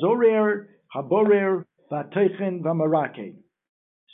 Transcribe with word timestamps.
Zorer, 0.00 0.66
Haborer, 0.94 1.64
Vatoichen, 1.90 2.62
Vamarake. 2.62 3.34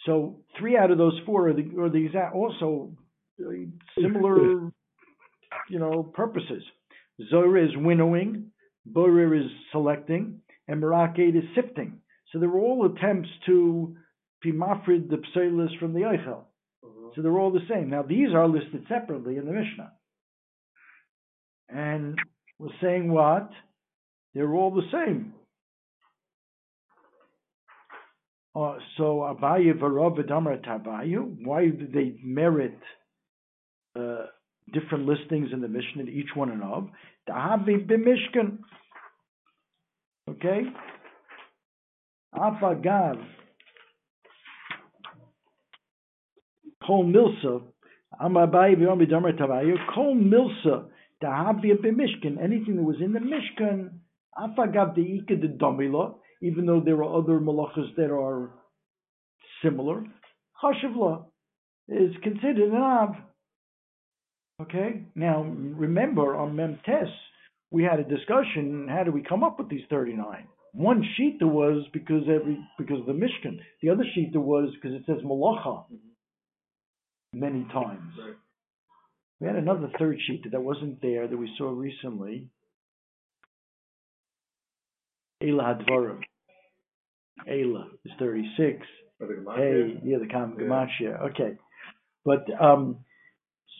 So 0.06 0.40
three 0.58 0.76
out 0.76 0.90
of 0.90 0.98
those 0.98 1.18
four 1.26 1.48
are 1.48 1.52
the, 1.52 1.68
are 1.78 1.88
the 1.90 2.06
exact, 2.06 2.34
also 2.34 2.96
uh, 3.40 3.50
similar, 4.00 4.70
you 5.68 5.78
know, 5.78 6.02
purposes. 6.02 6.62
Zorer 7.32 7.64
is 7.64 7.76
winnowing, 7.76 8.50
Borer 8.86 9.34
is 9.34 9.50
selecting, 9.70 10.40
and 10.68 10.82
Marake 10.82 11.36
is 11.36 11.44
sifting. 11.54 11.98
So 12.32 12.38
they 12.38 12.46
were 12.46 12.60
all 12.60 12.86
attempts 12.86 13.28
to 13.46 13.96
pimafrid 14.44 15.08
the 15.08 15.22
pselis 15.36 15.78
from 15.78 15.92
the 15.92 16.00
Eichel. 16.00 16.44
Mhm. 16.84 17.14
So 17.14 17.22
they're 17.22 17.38
all 17.38 17.52
the 17.52 17.66
same. 17.68 17.90
Now 17.90 18.02
these 18.02 18.32
are 18.34 18.48
listed 18.48 18.86
separately 18.88 19.36
in 19.36 19.46
the 19.46 19.52
Mishnah. 19.52 19.92
And 21.68 22.18
we're 22.58 22.74
saying 22.80 23.10
what? 23.10 23.50
They're 24.34 24.54
all 24.54 24.70
the 24.70 24.88
same. 24.90 25.34
Uh, 28.54 28.74
so 28.98 29.20
Abaye 29.20 29.72
Varav 29.78 30.18
V'Damar 30.18 30.62
Tabayu, 30.62 31.36
why 31.42 31.64
did 31.64 31.92
they 31.92 32.16
merit 32.22 32.78
uh, 33.98 34.26
different 34.74 35.06
listings 35.06 35.48
in 35.52 35.62
the 35.62 35.68
Mishnah, 35.68 36.04
each 36.04 36.28
one 36.34 36.50
and 36.50 36.62
of? 36.62 36.88
Dahavi 37.28 37.86
b'Mishkan. 37.86 38.58
Okay? 40.28 40.64
Afagav. 42.34 43.24
Kol 46.86 47.04
Milsa. 47.04 47.62
Am 48.20 48.34
Abaye 48.34 48.76
V'Damar 48.76 49.00
V'Damar 49.00 49.38
Tabayu. 49.38 49.76
Kol 49.94 50.14
Milsa. 50.14 50.88
Dahavi 51.24 51.72
b'Mishkan. 51.82 52.42
Anything 52.42 52.76
that 52.76 52.82
was 52.82 52.96
in 53.00 53.14
the 53.14 53.18
Mishkan. 53.18 53.92
Afagav 54.38 54.94
de'ika 54.94 55.40
de. 55.40 55.48
Even 56.42 56.66
though 56.66 56.80
there 56.84 56.96
are 56.96 57.18
other 57.18 57.38
malachas 57.38 57.94
that 57.96 58.10
are 58.10 58.50
similar. 59.62 60.04
Chashivla 60.62 61.24
is 61.88 62.12
considered 62.22 62.58
an 62.58 62.74
Av. 62.74 63.14
Okay? 64.60 65.04
Now, 65.14 65.42
remember 65.42 66.36
on 66.36 66.54
Memtes, 66.54 67.10
we 67.70 67.84
had 67.84 68.00
a 68.00 68.04
discussion, 68.04 68.86
how 68.88 69.04
do 69.04 69.12
we 69.12 69.22
come 69.22 69.42
up 69.42 69.58
with 69.58 69.68
these 69.68 69.84
39? 69.88 70.46
One 70.74 71.02
sheet 71.16 71.36
there 71.38 71.48
was 71.48 71.86
because 71.92 72.22
every 72.28 72.58
because 72.78 73.00
of 73.00 73.06
the 73.06 73.12
Mishkan. 73.12 73.60
The 73.82 73.90
other 73.90 74.04
sheet 74.14 74.30
there 74.32 74.40
was 74.40 74.70
because 74.74 74.96
it 74.96 75.02
says 75.06 75.22
Malacha 75.22 75.84
many 77.34 77.64
times. 77.72 78.12
Right. 78.18 78.36
We 79.40 79.48
had 79.48 79.56
another 79.56 79.90
third 79.98 80.18
sheet 80.26 80.44
that 80.50 80.62
wasn't 80.62 81.02
there 81.02 81.28
that 81.28 81.36
we 81.36 81.52
saw 81.58 81.70
recently. 81.70 82.48
Ela 85.42 85.74
Hadvarim. 85.74 86.20
Ela 87.48 87.88
is 88.04 88.12
36. 88.18 88.86
Or 89.20 89.26
the 89.26 89.44
Hey, 89.56 90.00
yeah, 90.04 90.18
the 90.18 90.26
Kam 90.26 90.56
Yeah. 90.58 90.64
Gematria. 90.66 91.30
Okay. 91.30 91.58
But 92.24 92.46
um, 92.60 92.98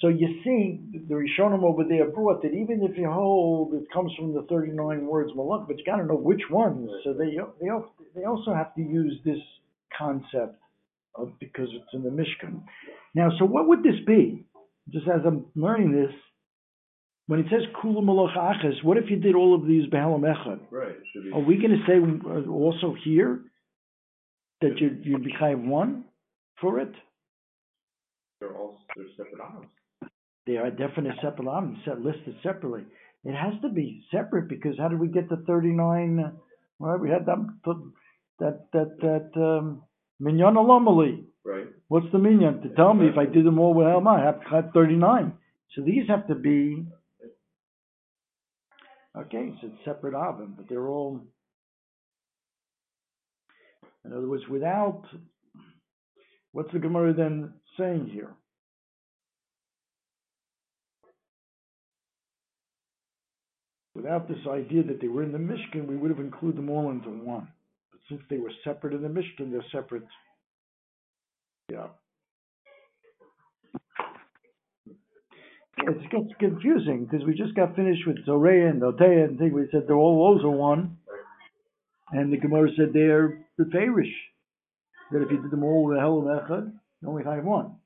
so 0.01 0.09
you 0.09 0.41
see, 0.45 0.81
the 1.09 1.15
Rishonim 1.15 1.63
over 1.63 1.85
there 1.85 2.09
brought 2.11 2.43
that 2.43 2.53
even 2.53 2.83
if 2.83 2.99
you 2.99 3.09
hold 3.09 3.75
it 3.75 3.85
comes 3.93 4.13
from 4.19 4.35
the 4.35 4.43
39 4.49 5.07
words 5.07 5.31
malach, 5.37 5.67
but 5.69 5.79
you 5.79 5.85
got 5.85 5.97
to 5.97 6.05
know 6.07 6.17
which 6.17 6.43
ones. 6.51 6.91
So 7.05 7.13
they 7.13 7.37
they 7.61 7.69
they 8.15 8.25
also 8.25 8.53
have 8.53 8.75
to 8.75 8.83
use 8.83 9.21
this 9.25 9.39
concept 9.97 10.61
of 11.15 11.39
because 11.39 11.69
it's 11.73 11.95
in 11.95 12.03
the 12.03 12.11
Mishkan. 12.11 12.63
Now, 13.15 13.31
so 13.39 13.45
what 13.45 13.69
would 13.69 13.83
this 13.83 14.01
be? 14.07 14.45
Just 14.91 15.07
as 15.07 15.21
I'm 15.25 15.47
learning 15.55 15.93
this, 15.93 16.13
when 17.29 17.39
it 17.39 17.47
says 17.51 17.63
kula 17.81 18.03
malach 18.03 18.37
achas, 18.37 18.83
what 18.83 18.97
if 18.97 19.05
you 19.09 19.17
did 19.17 19.37
all 19.37 19.55
of 19.55 19.67
these 19.67 19.89
behalam 19.89 20.23
echad? 20.23 20.61
Right, 20.71 20.97
be. 21.15 21.31
Are 21.33 21.41
we 21.41 21.57
going 21.59 21.71
to 21.71 21.85
say 21.87 21.99
uh, 22.29 22.51
also 22.51 22.95
here 23.05 23.43
that 24.63 24.81
you 24.81 24.99
you'd 25.03 25.25
be 25.25 25.33
chayiv 25.41 25.65
one 25.65 26.05
for 26.61 26.81
it? 26.81 26.93
They're 28.41 28.57
all, 28.57 28.81
they're 28.97 29.07
separate 29.17 29.41
items. 29.41 29.67
They 30.47 30.57
are 30.57 30.71
definite 30.71 31.15
separate 31.23 31.49
items 31.49 31.79
set 31.85 32.01
listed 32.01 32.35
separately. 32.43 32.85
It 33.25 33.35
has 33.35 33.61
to 33.63 33.69
be 33.69 34.05
separate 34.11 34.49
because 34.49 34.77
how 34.79 34.89
did 34.89 34.99
we 34.99 35.09
get 35.09 35.29
to 35.29 35.37
thirty 35.47 35.71
nine? 35.71 36.33
Well, 36.79 36.99
we 36.99 37.11
had 37.11 37.27
that 37.27 37.39
that 38.41 38.67
that 38.73 38.99
that 39.01 39.41
um, 39.41 39.83
minyan 40.19 40.55
alamali. 40.55 41.25
Right. 41.45 41.67
What's 41.89 42.11
the 42.13 42.19
minyan? 42.19 42.63
To 42.63 42.69
tell 42.71 42.95
me 42.95 43.07
if 43.07 43.19
I 43.19 43.27
did 43.27 43.45
them 43.47 43.59
all 43.59 43.75
with 43.75 43.87
Helma, 43.87 44.11
I 44.11 44.25
have 44.25 44.41
to 44.41 44.49
have 44.49 44.71
thirty 44.75 44.97
nine. 44.97 45.35
So 45.77 45.83
these 45.83 46.09
have 46.09 46.27
to 46.27 46.35
be 46.35 46.85
okay. 49.17 49.53
So 49.61 49.69
it's 49.69 49.85
separate 49.85 50.15
oven, 50.15 50.55
but 50.57 50.69
they're 50.69 50.89
all. 50.89 51.21
In 54.05 54.13
other 54.13 54.29
words, 54.29 54.45
without 54.51 55.05
what's 56.53 56.73
the 56.73 56.79
Gemara 56.79 57.15
then 57.15 57.55
saying 57.79 58.11
here? 58.13 58.35
Without 63.95 64.27
this 64.27 64.39
idea 64.51 64.83
that 64.85 65.01
they 65.01 65.09
were 65.09 65.23
in 65.23 65.33
the 65.33 65.39
Mishkan, 65.39 65.87
we 65.87 65.97
would 65.97 66.11
have 66.11 66.19
included 66.19 66.57
them 66.57 66.71
all 66.71 66.91
into 66.91 67.11
one. 67.11 67.47
But 67.91 68.01
since 68.09 68.23
they 68.31 68.39
were 68.39 68.53
separate 68.65 68.95
in 68.95 69.03
the 69.03 69.09
Mishkan, 69.09 69.51
they're 69.51 69.65
separate. 69.71 70.05
Yeah. 71.71 71.89
It 75.79 76.11
gets 76.11 76.35
confusing 76.39 77.07
because 77.11 77.27
we 77.27 77.35
just 77.35 77.55
got 77.55 77.75
finished 77.75 78.07
with 78.07 78.25
Zoreya 78.25 78.69
and 78.69 78.83
Oteya 78.83 79.25
and 79.25 79.39
thing. 79.39 79.53
We 79.53 79.69
said 79.73 79.83
they're 79.87 79.97
all 79.97 80.35
those 80.35 80.45
are 80.45 80.51
one, 80.51 80.99
and 82.13 82.33
the 82.33 82.37
Gemara 82.37 82.69
said 82.77 82.93
they 82.93 83.01
are 83.01 83.39
the 83.59 83.65
Farish. 83.73 84.13
That 85.11 85.23
if 85.23 85.31
you 85.31 85.43
did 85.43 85.51
them 85.51 85.65
all 85.65 85.85
with 85.85 85.99
Hel 85.99 86.21
and 86.21 86.29
Echad, 86.29 86.73
you 87.01 87.09
only 87.09 87.25
have 87.25 87.45
one. 87.45 87.77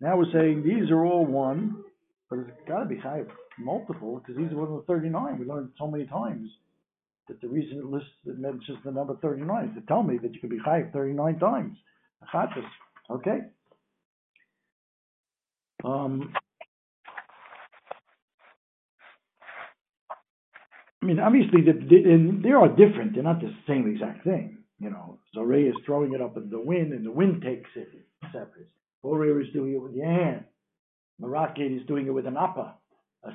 Now 0.00 0.16
we're 0.16 0.32
saying 0.32 0.62
these 0.62 0.90
are 0.90 1.04
all 1.04 1.24
one, 1.24 1.84
but 2.28 2.40
it's 2.40 2.68
got 2.68 2.80
to 2.80 2.86
be 2.86 2.96
chayiv 2.96 3.28
multiple 3.58 4.18
because 4.18 4.36
these 4.36 4.52
are 4.52 4.56
one 4.56 4.68
of 4.68 4.86
the 4.86 4.92
39. 4.92 5.38
We 5.38 5.46
learned 5.46 5.70
so 5.78 5.86
many 5.86 6.06
times 6.06 6.50
that 7.28 7.40
the 7.40 7.48
reason 7.48 7.78
it 7.78 7.84
lists 7.86 8.08
it 8.26 8.38
mentions 8.38 8.78
the 8.84 8.90
number 8.90 9.16
39 9.20 9.68
is 9.68 9.74
to 9.74 9.80
tell 9.86 10.02
me 10.02 10.18
that 10.18 10.34
you 10.34 10.40
can 10.40 10.50
be 10.50 10.58
chayiv 10.58 10.92
39 10.92 11.38
times. 11.38 11.76
Okay. 13.10 13.38
Um, 15.84 16.32
I 21.06 21.08
mean, 21.08 21.20
obviously, 21.20 21.60
the, 21.62 21.72
the, 21.72 22.10
and 22.10 22.42
they 22.42 22.50
are 22.50 22.66
different. 22.68 23.14
They're 23.14 23.22
not 23.22 23.40
the 23.40 23.54
same 23.68 23.86
exact 23.86 24.24
thing. 24.24 24.58
You 24.80 24.90
know, 24.90 25.20
Zoreh 25.36 25.68
is 25.68 25.76
throwing 25.86 26.14
it 26.14 26.20
up 26.20 26.36
in 26.36 26.50
the 26.50 26.58
wind, 26.58 26.92
and 26.92 27.06
the 27.06 27.12
wind 27.12 27.42
takes 27.42 27.70
it. 27.76 27.88
Separate. 28.32 28.68
Borer 29.04 29.40
is 29.40 29.46
doing 29.52 29.74
it 29.74 29.80
with 29.80 29.94
your 29.94 30.06
hand. 30.06 30.44
Marakate 31.22 31.80
is 31.80 31.86
doing 31.86 32.08
it 32.08 32.10
with 32.10 32.26
an 32.26 32.36
appa, 32.36 32.74
a 33.22 33.30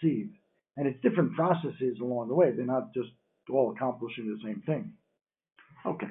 sieve. 0.00 0.30
And 0.78 0.86
it's 0.86 0.98
different 1.02 1.34
processes 1.34 1.98
along 2.00 2.28
the 2.28 2.34
way. 2.34 2.52
They're 2.52 2.64
not 2.64 2.94
just 2.94 3.10
all 3.52 3.74
accomplishing 3.76 4.26
the 4.26 4.38
same 4.42 4.62
thing. 4.64 4.94
Okay. 5.84 6.08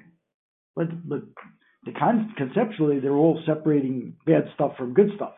But, 0.76 1.10
but 1.10 1.24
the 1.86 1.92
con- 1.94 2.36
conceptually, 2.38 3.00
they're 3.00 3.14
all 3.14 3.42
separating 3.48 4.14
bad 4.28 4.44
stuff 4.54 4.74
from 4.78 4.94
good 4.94 5.10
stuff. 5.16 5.34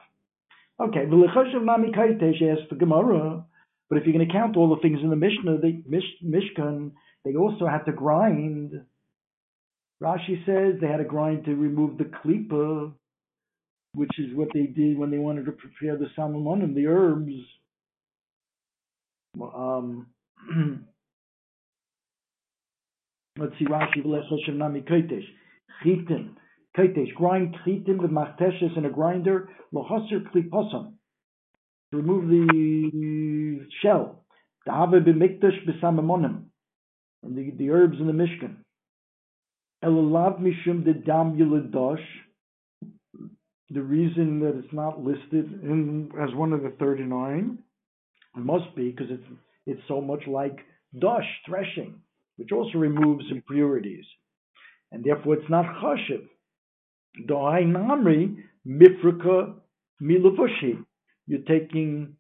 Okay. 0.82 1.06
Asks 1.06 2.70
the 2.70 2.76
Gemara, 2.78 3.46
but 3.92 3.98
if 3.98 4.06
you're 4.06 4.14
going 4.14 4.26
to 4.26 4.34
count 4.34 4.56
all 4.56 4.74
the 4.74 4.82
things 4.82 5.00
in 5.04 5.10
the 5.10 5.18
Mishnah, 5.18 5.58
the 5.58 5.84
Mish, 5.86 6.06
Mishkan, 6.26 6.92
they 7.26 7.36
also 7.36 7.68
had 7.68 7.84
to 7.84 7.92
grind. 7.92 8.72
Rashi 10.02 10.46
says 10.46 10.80
they 10.80 10.88
had 10.88 11.00
to 11.00 11.04
grind 11.04 11.44
to 11.44 11.54
remove 11.54 11.98
the 11.98 12.06
klipa, 12.06 12.94
which 13.94 14.18
is 14.18 14.34
what 14.34 14.48
they 14.54 14.68
did 14.68 14.98
when 14.98 15.12
they 15.12 15.18
wanted 15.18 15.46
to 15.46 15.52
prepare 15.52 15.98
the 15.98 16.08
salmonim, 16.18 16.74
the 16.74 16.88
herbs. 16.88 17.34
Um, 19.42 20.08
let's 23.38 23.52
see, 23.60 23.66
Rashi, 23.66 24.06
v'lechashav 24.06 24.56
nami 24.56 24.84
kaitesh. 24.84 25.28
Chitin, 25.84 26.38
kaitesh, 26.78 27.14
grind 27.16 27.58
chitin 27.66 28.02
with 28.02 28.12
machteshes 28.12 28.78
in 28.78 28.86
a 28.86 28.90
grinder, 28.90 29.50
lochaser 29.76 30.24
klipasam 30.34 30.94
to 30.94 31.01
remove 31.92 32.28
the 32.28 33.68
shell. 33.82 34.24
The 34.66 34.72
b'mikdash 34.72 35.66
and 37.24 37.38
the, 37.38 37.52
the 37.58 37.70
herbs 37.70 37.98
in 38.00 38.08
the 38.08 38.14
Mishkan. 38.14 38.56
Elalav 39.84 40.40
mishum 40.40 40.84
de 40.84 40.94
dam. 40.94 41.38
The 43.70 43.82
reason 43.82 44.40
that 44.42 44.58
it's 44.58 44.74
not 44.74 45.02
listed 45.02 45.64
in 45.64 46.12
as 46.22 46.36
one 46.36 46.54
of 46.54 46.62
the 46.62 46.74
thirty-nine 46.80 47.58
must 48.36 48.76
be 48.76 48.92
because 48.92 49.08
it's 49.10 49.24
it's 49.66 49.82
so 49.88 50.02
much 50.02 50.28
like 50.28 50.60
dosh 51.00 51.28
threshing, 51.48 52.02
which 52.38 52.52
also 52.52 52.78
removes 52.78 53.26
impurities, 53.32 54.06
and 54.92 55.04
therefore 55.04 55.36
it's 55.36 55.50
not 55.50 55.66
chashiv. 55.82 56.28
Dohai 57.28 57.66
namri 57.66 58.44
mifrika 58.68 59.56
milavushi 60.02 60.86
you're 61.32 61.40
taking 61.48 62.14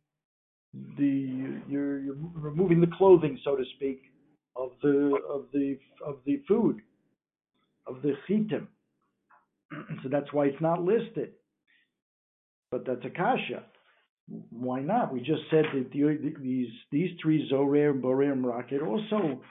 the 0.98 1.60
you're, 1.68 2.00
you're 2.00 2.16
removing 2.34 2.80
the 2.80 2.88
clothing, 2.98 3.38
so 3.44 3.58
to 3.58 3.64
speak, 3.76 4.04
of 4.56 4.70
the 4.82 5.20
of 5.30 5.48
the 5.52 5.78
of 6.06 6.20
the 6.26 6.42
food 6.48 6.82
of 7.88 8.02
the 8.02 8.14
chitim. 8.30 8.68
so 10.04 10.10
that's 10.10 10.32
why 10.32 10.46
it's 10.46 10.62
not 10.62 10.82
listed. 10.82 11.32
But 12.72 12.86
that's 12.88 13.04
a 13.04 13.10
kasha. 13.10 13.64
Why 14.50 14.80
not? 14.80 15.14
We 15.14 15.20
just 15.20 15.42
said 15.50 15.66
that 15.74 15.92
the, 15.92 16.34
these 16.42 16.70
these 16.90 17.10
three 17.22 17.50
Zorer, 17.52 18.00
Borer, 18.00 18.32
and 18.32 18.46
are 18.46 18.88
also 18.88 19.42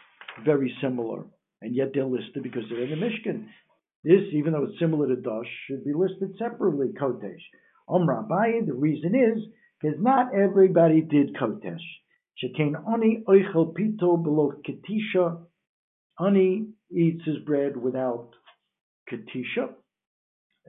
very 0.43 0.75
similar, 0.81 1.25
and 1.61 1.77
yet 1.77 1.89
they're 1.93 2.07
listed 2.07 2.43
because 2.43 2.63
they're 2.71 2.85
in 2.85 2.99
the 2.99 3.07
Mishkan. 3.07 3.45
This, 4.05 4.23
even 4.33 4.55
though 4.55 4.65
it's 4.65 4.79
similar 4.81 5.07
to 5.09 5.17
Dosh, 5.17 5.47
should 5.67 5.85
be 5.85 5.93
listed 5.93 6.35
separately, 6.39 6.95
Kotesh. 6.99 7.43
Omra 7.91 8.27
Abaye, 8.27 8.67
the 8.67 8.75
reason 8.75 9.15
is 9.15 9.43
because 9.81 9.97
not 10.01 10.35
everybody 10.35 11.01
did 11.01 11.35
Kotesh. 11.35 11.79
Shekain 12.43 12.75
Ani 12.91 13.23
Oichel 13.29 13.75
Pito 13.75 14.23
below 14.23 14.53
Ketisha. 14.67 15.39
Ani 16.19 16.69
eats 16.91 17.25
his 17.25 17.39
bread 17.47 17.77
without 17.77 18.31
Ketisha. 19.11 19.71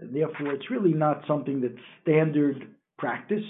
Therefore, 0.02 0.54
it's 0.54 0.72
really 0.72 0.94
not 0.94 1.24
something 1.28 1.62
that's 1.62 1.74
standard 2.02 2.76
practice 2.98 3.44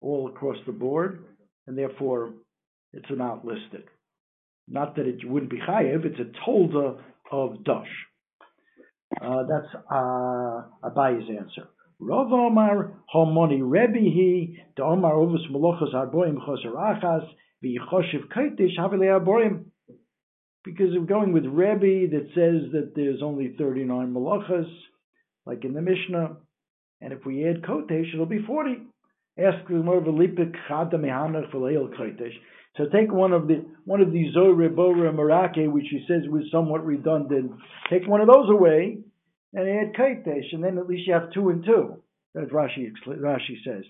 all 0.00 0.28
across 0.28 0.56
the 0.66 0.72
board, 0.72 1.24
and 1.66 1.76
therefore 1.76 2.34
it's 2.92 3.10
not 3.10 3.44
listed. 3.44 3.84
Not 4.68 4.96
that 4.96 5.06
it 5.06 5.24
wouldn't 5.24 5.50
be 5.50 5.58
chayev, 5.58 6.04
it's 6.04 6.20
a 6.20 6.48
tolda 6.48 6.98
of 7.30 7.64
dash. 7.64 7.86
Uh, 9.20 9.42
that's 9.48 9.74
uh, 9.90 10.62
Abaye's 10.84 11.28
answer. 11.30 11.68
Rav 11.98 12.30
Omar 12.30 12.92
Homoni 13.14 13.60
the 14.76 14.82
Omar 14.82 15.14
Arboim 15.94 16.36
Kaitish 18.28 18.78
Arboim. 18.78 19.64
Because 20.62 20.88
we're 20.92 21.06
going 21.06 21.32
with 21.32 21.46
Rebbe 21.46 22.10
that 22.10 22.26
says 22.34 22.72
that 22.72 22.92
there's 22.94 23.22
only 23.22 23.54
39 23.56 24.12
Melochas, 24.12 24.68
like 25.46 25.64
in 25.64 25.72
the 25.72 25.80
Mishnah, 25.80 26.36
and 27.00 27.12
if 27.12 27.24
we 27.24 27.48
add 27.48 27.62
Kotesh, 27.62 28.12
it'll 28.12 28.26
be 28.26 28.44
40. 28.46 28.78
Ask 29.38 29.68
more 29.70 29.98
of 29.98 30.04
Kotesh. 31.92 32.34
So 32.76 32.86
take 32.92 33.12
one 33.12 33.32
of 33.32 33.48
the 33.48 33.64
one 33.84 34.02
of 34.02 34.12
these 34.12 34.34
Zorah, 34.34 34.68
Bora, 34.68 35.12
Merake, 35.12 35.70
which 35.70 35.86
he 35.90 36.04
says 36.06 36.22
was 36.28 36.44
somewhat 36.52 36.84
redundant. 36.84 37.52
Take 37.88 38.06
one 38.06 38.20
of 38.20 38.26
those 38.26 38.50
away 38.50 38.98
and 39.56 39.68
add 39.68 39.94
Kaitesh, 39.94 40.52
and 40.52 40.62
then 40.62 40.78
at 40.78 40.86
least 40.86 41.08
you 41.08 41.14
have 41.14 41.32
two 41.32 41.48
and 41.48 41.64
two. 41.64 42.02
That's 42.34 42.50
Rashi 42.50 42.92
Rashi 43.06 43.56
says. 43.64 43.84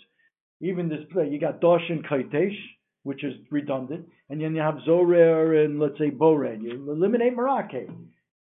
Even 0.61 0.89
this 0.89 1.01
you 1.29 1.41
got 1.41 1.61
Dosh 1.61 1.83
and 1.91 2.07
Kaitesh, 2.07 2.57
which 3.03 3.25
is 3.25 3.35
redundant, 3.51 4.07
and 4.31 4.41
then 4.41 4.55
you 4.55 4.63
have 4.63 4.77
Zorer 4.89 5.65
and 5.65 5.81
let's 5.81 5.99
say 5.99 6.11
Boren. 6.11 6.63
You 6.63 6.91
eliminate 6.91 7.37
Merake. 7.37 7.91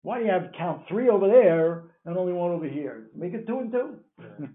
Why 0.03 0.19
do 0.19 0.25
you 0.25 0.31
have 0.31 0.51
count 0.57 0.83
three 0.87 1.09
over 1.09 1.27
there 1.27 1.85
and 2.05 2.15
only 2.15 2.31
one 2.31 2.51
over 2.51 2.69
here? 2.69 3.09
Make 3.15 3.33
it 3.33 3.47
two 3.47 3.57
and 3.57 3.71
two. 3.71 3.95
Yeah. 4.19 4.47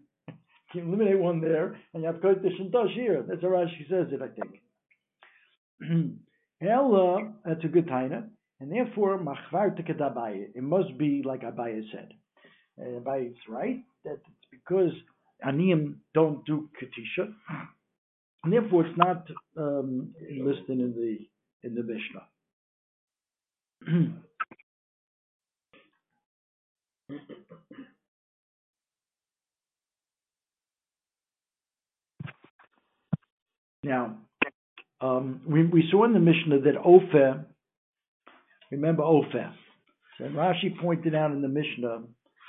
you 0.74 0.82
eliminate 0.82 1.18
one 1.18 1.40
there, 1.40 1.76
and 1.92 2.04
you 2.04 2.06
have 2.06 2.22
Kaitesh 2.22 2.60
and 2.60 2.70
Dosh 2.70 2.94
here. 2.94 3.24
That's 3.28 3.42
how 3.42 3.48
Rashi 3.48 3.88
says 3.90 4.06
it, 4.12 4.22
I 4.22 4.28
think. 4.28 4.62
Ella, 6.62 7.32
that's 7.44 7.64
a 7.64 7.68
good 7.68 7.86
taina, 7.88 8.28
and 8.60 8.72
therefore 8.72 9.18
machvar 9.18 9.76
It 9.76 10.62
must 10.62 10.96
be 10.96 11.22
like 11.24 11.42
Abaye 11.42 11.82
said. 11.92 12.12
Uh, 12.80 12.98
is 13.16 13.36
right? 13.48 13.84
That 14.04 14.14
it's 14.14 14.48
because 14.50 14.92
aniyim 15.46 15.94
don't 16.12 16.44
do 16.44 16.68
katisha, 16.80 17.32
and 18.42 18.52
therefore 18.52 18.86
it's 18.86 18.98
not 18.98 19.28
um, 19.56 20.14
listed 20.30 20.80
in 20.80 20.94
the 20.94 21.18
in 21.62 21.74
the 21.74 21.82
Mishnah. 21.82 22.26
now, 33.82 34.16
um, 35.00 35.40
we, 35.46 35.64
we 35.66 35.88
saw 35.90 36.04
in 36.04 36.12
the 36.12 36.18
Mishnah 36.18 36.60
that 36.60 36.76
Ofer, 36.82 37.44
remember 38.70 39.02
Ofer, 39.02 39.52
and 40.18 40.34
Rashi 40.34 40.78
pointed 40.80 41.14
out 41.14 41.32
in 41.32 41.42
the 41.42 41.48
Mishnah 41.48 42.02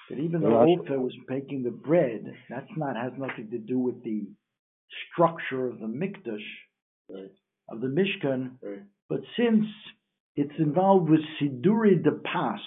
that 0.10 0.19
even 0.19 0.42
though 0.42 0.60
Ofer 0.62 1.00
was 1.00 1.13
baking 1.28 1.63
the 1.63 1.72
bread, 1.72 2.31
that's 2.50 2.69
not 2.78 2.96
has 2.96 3.13
nothing 3.18 3.50
to 3.52 3.57
do 3.57 3.80
with 3.80 4.04
the 4.04 4.24
structure 5.12 5.68
of 5.68 5.80
the 5.80 5.88
mikdash 5.88 6.44
Right. 7.10 7.31
of 7.69 7.81
the 7.81 7.88
Mishkan, 7.88 8.57
Right. 8.62 8.84
but 9.10 9.22
since 9.38 9.66
it's 10.36 10.57
involved 10.60 11.10
with 11.10 11.22
Siduri 11.40 12.02
de 12.04 12.12
Pas, 12.12 12.60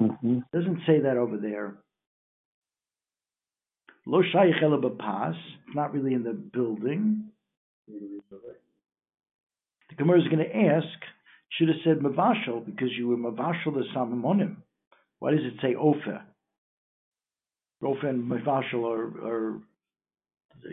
Mm-hmm. 0.00 0.38
doesn't 0.52 0.80
say 0.86 1.00
that 1.00 1.16
over 1.16 1.36
there. 1.36 1.76
Lo 4.04 4.20
Shaykh 4.22 4.60
Ela 4.60 4.90
Pas, 4.90 5.36
it's 5.66 5.76
not 5.76 5.92
really 5.94 6.14
in 6.14 6.24
the 6.24 6.32
building. 6.32 7.30
The 7.86 8.20
Gemara 9.96 10.20
is 10.20 10.28
going 10.28 10.38
to 10.44 10.56
ask, 10.56 10.86
should 11.50 11.68
have 11.68 11.76
said 11.84 11.98
Mavashal 11.98 12.64
because 12.64 12.88
you 12.98 13.08
were 13.08 13.16
Mavashal 13.16 13.74
the 13.74 13.84
Samamonim. 13.94 14.56
Why 15.22 15.30
does 15.30 15.44
it 15.44 15.54
say 15.62 15.76
Ofer? 15.76 16.20
Ofer 17.80 18.08
and 18.08 18.28
Mavashal 18.28 18.82
are, 18.84 19.24
are, 19.24 19.60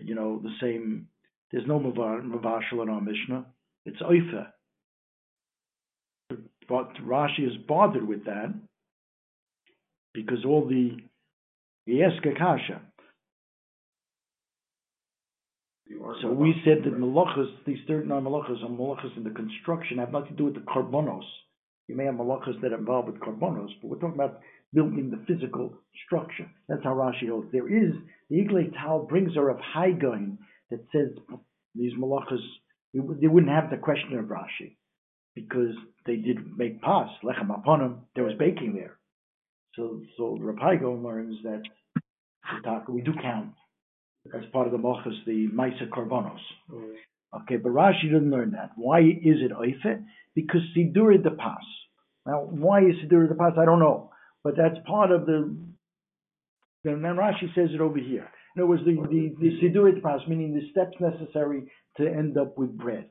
you 0.04 0.16
know, 0.16 0.42
the 0.42 0.50
same. 0.60 1.08
There's 1.52 1.68
no 1.68 1.80
Mavashal 1.80 2.82
in 2.82 2.90
our 2.90 3.00
Mishnah. 3.00 3.46
It's 3.86 4.02
Ofer. 4.02 4.48
But 6.68 6.96
Rashi 6.96 7.46
is 7.46 7.58
bothered 7.68 8.08
with 8.08 8.26
that 8.26 8.52
because 10.16 10.44
all 10.44 10.68
the 10.68 10.98
Yeska 11.88 12.36
Kasha. 12.36 12.82
So 16.24 16.32
we 16.32 16.56
said 16.66 16.80
that 16.86 17.00
malachas, 17.00 17.52
these 17.68 17.78
39 17.88 18.24
malachas 18.24 18.64
are 18.64 18.68
malachas 18.68 19.16
in 19.16 19.24
the 19.24 19.30
construction, 19.30 20.00
have 20.00 20.12
nothing 20.12 20.30
to 20.30 20.38
do 20.38 20.46
with 20.46 20.56
the 20.56 20.62
carbonos. 20.62 21.22
You 21.90 21.96
may 21.96 22.06
have 22.06 22.14
malachas 22.14 22.62
that 22.62 22.72
are 22.72 22.78
involved 22.78 23.08
with 23.12 23.20
carbonos, 23.20 23.70
but 23.82 23.88
we're 23.88 23.98
talking 23.98 24.14
about 24.14 24.42
building 24.74 25.10
the 25.10 25.26
physical 25.26 25.74
structure. 26.06 26.48
That's 26.68 26.84
how 26.84 26.94
Rashi 26.94 27.28
holds. 27.28 27.52
There 27.52 27.68
is, 27.68 27.94
the 28.30 28.36
Igle 28.38 28.72
Tal 28.76 29.08
brings 29.08 29.34
her 29.34 29.50
of 29.50 29.58
Hai 29.60 29.94
Gaon 29.94 30.38
that 30.70 30.86
says 30.92 31.10
these 31.74 31.94
malachas, 31.98 32.46
they 32.94 33.28
wouldn't 33.28 33.52
have 33.52 33.72
the 33.72 33.78
question 33.78 34.20
of 34.20 34.26
Rashi 34.26 34.78
because 35.34 35.74
they 36.06 36.18
did 36.18 36.56
make 36.56 36.80
pas, 36.80 37.10
lechem 37.24 37.50
aponim, 37.50 38.02
there 38.14 38.24
was 38.24 38.36
baking 38.38 38.76
there. 38.76 39.00
So, 39.76 40.04
so 40.16 40.38
Hai 40.62 40.76
Gaon 40.76 41.02
learns 41.02 41.38
that 41.44 41.64
we 42.88 43.02
do 43.02 43.14
count 43.20 43.54
as 44.36 44.44
part 44.54 44.68
of 44.68 44.74
the 44.74 44.78
mochas, 44.78 45.26
the 45.26 45.48
Maisa 45.48 45.90
Karbonos. 45.90 46.38
Mm. 46.72 46.94
Okay, 47.36 47.58
but 47.58 47.72
Rashi 47.72 48.04
didn't 48.04 48.32
learn 48.32 48.52
that. 48.52 48.72
Why 48.76 49.02
is 49.02 49.38
it 49.42 49.52
Oife? 49.52 50.04
Because 50.36 50.62
Sidura 50.76 51.22
de 51.22 51.32
Pas. 51.32 51.64
Now, 52.26 52.48
why 52.50 52.82
is 52.82 52.96
Sidura 53.04 53.28
de 53.28 53.36
Pas? 53.36 53.54
I 53.60 53.66
don't 53.66 53.80
know. 53.80 54.12
But 54.44 54.56
that's 54.58 54.78
part 54.88 55.12
of 55.12 55.26
the. 55.26 55.56
Then 56.84 57.02
then 57.02 57.16
Rashi 57.16 57.54
says 57.54 57.70
it 57.74 57.82
over 57.82 58.00
here. 58.00 58.30
In 58.56 58.62
other 58.62 58.68
words, 58.68 58.84
the, 58.84 58.96
the, 58.96 59.36
the 59.40 59.60
Sidura 59.62 60.02
Pas, 60.02 60.22
meaning 60.28 60.54
the 60.54 60.70
steps 60.72 60.98
necessary 61.00 61.72
to 61.98 62.08
end 62.08 62.38
up 62.38 62.58
with 62.58 62.76
bread. 62.76 63.10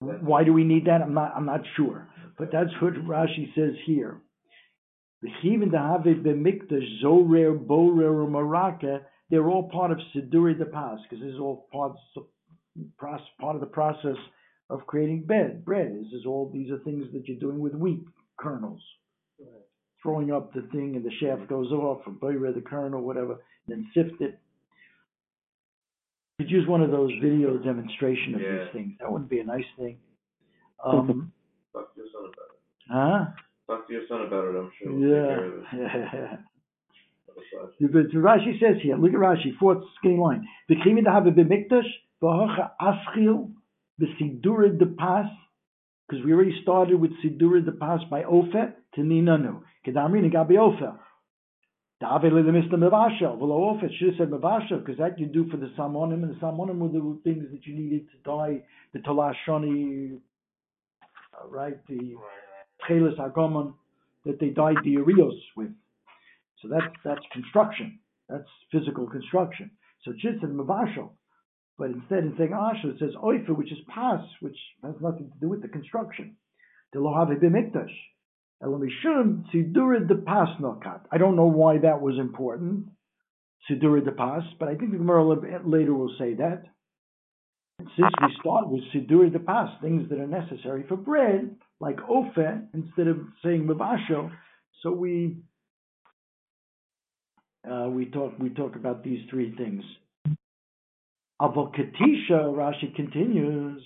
Why 0.00 0.44
do 0.44 0.52
we 0.52 0.64
need 0.64 0.86
that? 0.86 1.00
I'm 1.00 1.14
not, 1.14 1.32
I'm 1.36 1.46
not 1.46 1.60
sure. 1.76 2.08
But 2.36 2.50
that's 2.52 2.70
what 2.80 2.94
Rashi 2.94 3.54
says 3.54 3.74
here. 3.86 4.20
The 5.22 5.30
they're 9.30 9.48
all 9.48 9.70
part 9.70 9.92
of 9.92 9.98
Siduri 10.14 10.58
de 10.58 10.66
Pas, 10.66 10.98
because 11.02 11.24
this 11.24 11.32
is 11.32 11.40
all 11.40 11.68
part, 12.98 13.20
part 13.40 13.54
of 13.54 13.60
the 13.60 13.66
process 13.66 14.16
of 14.70 14.86
creating 14.86 15.22
bread. 15.24 15.64
Bread. 15.64 15.94
This 16.00 16.12
is 16.20 16.26
all, 16.26 16.50
these 16.52 16.70
are 16.70 16.78
things 16.78 17.06
that 17.12 17.26
you're 17.28 17.38
doing 17.38 17.60
with 17.60 17.74
wheat 17.74 18.02
kernels. 18.38 18.80
Throwing 20.02 20.32
up 20.32 20.52
the 20.52 20.62
thing 20.72 20.96
and 20.96 21.04
the 21.04 21.12
shaft 21.20 21.48
goes 21.48 21.70
off, 21.70 22.00
or 22.06 22.12
bury 22.12 22.52
the 22.52 22.60
kernel, 22.60 23.02
whatever, 23.02 23.36
then 23.68 23.86
sift 23.94 24.20
it. 24.20 24.38
Could 26.38 26.50
use 26.50 26.66
one 26.66 26.80
of 26.82 26.90
those 26.90 27.12
video 27.22 27.56
demonstration 27.58 28.34
of 28.34 28.40
Yeah. 28.40 28.64
these 28.64 28.72
things. 28.72 28.98
That 28.98 29.12
wouldn't 29.12 29.30
be 29.30 29.38
a 29.38 29.44
nice 29.44 29.64
thing. 29.78 29.98
Um, 30.84 31.32
Talk 31.72 31.94
to 31.94 32.00
your 32.00 32.08
son 32.12 32.22
about 32.24 32.50
it. 32.50 32.90
huh? 32.90 33.26
Talk 33.68 33.86
to 33.86 33.92
your 33.92 34.06
son 34.08 34.22
about 34.22 34.44
it, 34.48 34.58
I'm 34.58 34.72
sure. 34.76 34.92
We'll 34.92 35.08
take 35.14 35.28
care 35.28 35.44
of 35.44 35.52
it. 35.54 35.64
Yeah. 35.72 36.36
Other 37.62 37.72
side. 37.80 37.92
The 38.12 38.18
Rashi 38.18 38.60
says 38.60 38.82
here, 38.82 38.96
look 38.96 39.12
at 39.12 39.18
Rashi, 39.18 39.56
fourth 39.58 39.84
skinny 39.98 40.18
line. 40.18 40.46
V'chimi 40.70 41.04
dahave 41.04 41.34
b'mikdash, 41.34 41.88
v'hocha 42.22 42.70
aschil, 42.80 43.50
v'sidura 44.00 44.78
de 44.78 44.86
pas, 44.86 45.26
because 46.08 46.24
we 46.24 46.32
already 46.32 46.60
started 46.62 47.00
with 47.00 47.12
sidura 47.24 47.64
de 47.64 47.72
pas 47.72 48.00
by 48.10 48.24
ofer, 48.24 48.74
teninanu. 48.96 49.62
Kedamri 49.86 50.28
negabi 50.28 50.58
ofer. 50.58 50.98
Dave 52.00 52.32
le 52.32 52.42
mista 52.52 52.76
mevashel, 52.76 53.38
v'lo 53.38 53.76
ofer, 53.76 53.88
should 53.98 54.08
have 54.08 54.16
said 54.18 54.30
mevashel, 54.30 54.84
because 54.84 54.98
that 54.98 55.18
you 55.18 55.26
do 55.26 55.48
for 55.50 55.56
the 55.56 55.70
salmonim, 55.78 56.24
and 56.24 56.34
the 56.34 56.40
salmonim 56.40 56.78
were 56.78 56.88
the 56.88 57.20
things 57.22 57.44
that 57.52 57.66
you 57.66 57.74
needed 57.74 58.06
to 58.10 58.16
die 58.24 58.62
the 58.92 58.98
talashoni 58.98 60.18
right? 61.48 61.76
The 61.88 62.14
Chelis 62.88 63.18
Agomon 63.18 63.74
that 64.24 64.38
they 64.40 64.48
died 64.48 64.76
the 64.84 64.96
Arios 64.96 65.38
with. 65.56 65.70
So 66.62 66.68
that's 66.68 66.94
that's 67.04 67.26
construction. 67.32 67.98
That's 68.28 68.48
physical 68.70 69.08
construction. 69.08 69.72
So 70.04 70.12
Chitz 70.12 70.42
and 70.42 70.58
Mavashal. 70.58 71.10
But 71.78 71.90
instead, 71.90 72.18
in 72.18 72.34
saying 72.38 72.52
Asher, 72.52 72.90
it 72.90 72.98
says 73.00 73.14
Oifa, 73.22 73.56
which 73.56 73.72
is 73.72 73.78
pas, 73.92 74.20
which 74.40 74.56
has 74.84 74.94
nothing 75.00 75.30
to 75.30 75.38
do 75.40 75.48
with 75.48 75.62
the 75.62 75.68
construction. 75.68 76.36
I 76.94 76.98
don't 81.18 81.36
know 81.36 81.46
why 81.46 81.78
that 81.78 82.00
was 82.00 82.18
important, 82.18 82.88
Sidura 83.68 84.04
de 84.04 84.12
Pas, 84.12 84.42
but 84.58 84.68
I 84.68 84.74
think 84.74 84.92
the 84.92 84.98
Gemara 84.98 85.24
later 85.66 85.94
will 85.94 86.14
say 86.18 86.34
that. 86.34 86.64
Since 87.78 88.12
we 88.20 88.36
start 88.38 88.68
with 88.68 88.82
Sidura 88.94 89.32
de 89.32 89.38
Pas, 89.38 89.70
things 89.80 90.08
that 90.10 90.18
are 90.20 90.26
necessary 90.26 90.84
for 90.86 90.96
bread, 90.96 91.56
like 91.80 91.96
Ofe, 91.96 92.66
instead 92.74 93.08
of 93.08 93.18
saying 93.42 93.66
Mavasho, 93.66 94.30
so 94.82 94.92
we 94.92 95.38
uh, 97.70 97.88
we 97.88 98.06
talk 98.06 98.32
we 98.38 98.50
talk 98.50 98.76
about 98.76 99.04
these 99.04 99.20
three 99.30 99.54
things. 99.56 99.84
Avokatisha, 101.40 102.54
Rashi 102.54 102.94
continues, 102.94 103.82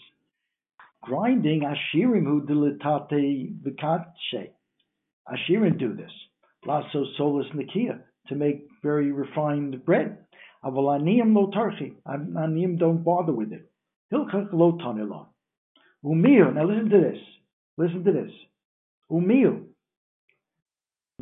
grinding 1.03 1.63
ashirim 1.63 2.25
hu 2.25 2.43
dilatate 2.43 3.55
v'katshe. 3.63 4.51
Ashirim 5.29 5.79
do 5.79 5.95
this. 5.95 6.11
Lasso 6.67 7.05
solus 7.17 7.47
nikia, 7.55 8.01
to 8.29 8.35
make 8.35 8.67
very 8.83 9.13
refined 9.13 9.85
bread. 9.85 10.19
Avalaniim 10.65 11.35
lo 11.35 11.51
tarchi. 11.55 11.95
Aniyim 12.07 12.79
don't 12.79 13.05
bother 13.05 13.33
with 13.33 13.53
it. 13.53 13.71
Hilchach 14.13 14.53
lo 14.53 14.73
tanila. 14.73 15.27
Umil, 16.05 16.55
now 16.55 16.65
listen 16.65 16.91
to 16.91 17.01
this. 17.01 17.19
Listen 17.77 18.05
to 18.05 18.13
this. 18.13 18.31
Umil. 19.11 19.65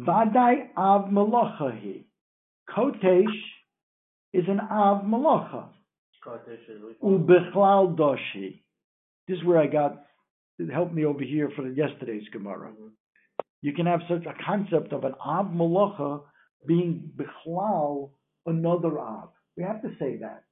Vadai 0.00 0.68
av 0.76 1.11
malachahi. 1.11 2.04
Kotesh 2.71 3.25
is 4.33 4.44
an 4.49 4.61
av 4.61 5.04
malacha. 5.04 5.68
Ubechlal 7.02 7.97
doshi. 7.97 8.62
This 9.28 9.38
is 9.38 9.44
where 9.44 9.59
I 9.59 9.66
got, 9.66 10.04
it 10.59 10.73
helped 10.73 10.94
me 10.94 11.04
over 11.04 11.23
here 11.23 11.50
for 11.54 11.68
yesterday's 11.68 12.28
Gemara. 12.33 12.73
You 13.62 13.73
can 13.73 13.87
have 13.87 14.00
such 14.09 14.26
a 14.26 14.35
concept 14.44 14.92
of 14.92 15.04
an 15.04 15.14
av 15.25 15.47
malacha 15.47 16.23
being 16.66 17.11
bechlal 17.16 18.11
another 18.47 18.99
av. 18.99 19.30
We 19.56 19.62
have 19.62 19.83
to 19.83 19.90
say 19.99 20.16
that. 20.18 20.44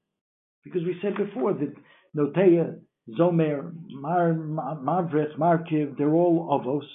Because 0.65 0.83
we 0.85 0.99
said 1.03 1.17
before 1.17 1.55
that 1.55 1.75
Noteya, 2.17 2.79
Zomer, 3.19 3.73
Mar, 3.91 4.33
Mavrech, 4.33 5.37
Markiv, 5.37 5.97
they're 5.99 6.13
all 6.13 6.49
avos, 6.51 6.87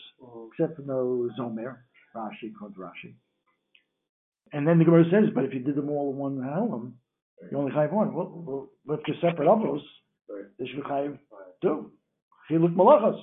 except 0.52 0.78
for 0.78 0.84
no 0.84 1.30
Zomer, 1.38 1.78
Rashi, 2.16 2.54
called 2.58 2.76
Rashi. 2.78 3.16
And 4.54 4.68
then 4.68 4.80
the 4.80 4.86
Gemara 4.86 5.06
says, 5.12 5.30
but 5.34 5.44
if 5.46 5.54
you 5.54 5.60
did 5.60 5.76
them 5.76 5.90
all 5.90 6.12
in 6.12 6.18
one 6.18 6.38
Halom, 6.38 6.94
you 7.52 7.58
only 7.58 7.74
have 7.74 7.92
one. 7.92 8.14
Well, 8.14 8.70
well, 8.86 8.98
if 8.98 9.08
you're 9.08 9.18
separate 9.22 9.48
avos, 9.48 9.82
they 10.60 10.68
should 10.68 10.84
chayiv 10.84 11.18
two. 11.62 11.92
Chiluk 12.50 12.76
malachas. 12.76 13.20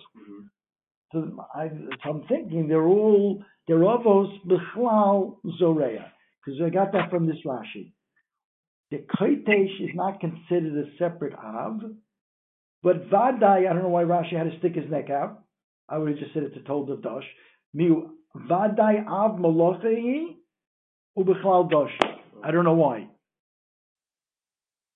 So, 1.13 1.47
I, 1.55 1.69
so 1.69 2.11
I'm 2.11 2.25
thinking 2.29 2.69
they're 2.69 2.87
all 2.87 3.43
they're 3.67 3.79
avos 3.79 4.31
b'chlal 4.47 5.37
zoreya 5.59 6.13
because 6.45 6.61
I 6.61 6.71
got 6.71 6.93
that 6.93 7.11
from 7.11 7.27
this 7.27 7.37
Rashi. 7.47 7.93
The 8.91 8.99
koitesh 9.19 9.81
is 9.81 9.91
not 9.95 10.21
considered 10.21 10.87
a 10.87 10.97
separate 10.99 11.35
av, 11.35 11.81
but 12.83 13.11
vadai. 13.11 13.69
I 13.69 13.73
don't 13.73 13.83
know 13.83 13.89
why 13.89 14.05
Rashi 14.05 14.37
had 14.37 14.51
to 14.51 14.59
stick 14.59 14.75
his 14.75 14.91
neck 14.91 15.11
out. 15.11 15.43
I 15.89 15.99
would 15.99 16.11
have 16.11 16.19
just 16.19 16.35
said 16.35 16.43
it's 16.45 16.57
a 16.57 16.67
told 16.67 16.91
of 16.91 17.03
dosh. 17.03 17.25
Miu 17.77 18.11
vadai 18.37 19.07
av 19.07 19.39
malachi 19.41 20.37
ubechlal 21.17 21.71
dosh. 21.71 21.97
I 22.43 22.51
don't 22.51 22.65
know 22.65 22.75
why. 22.75 23.09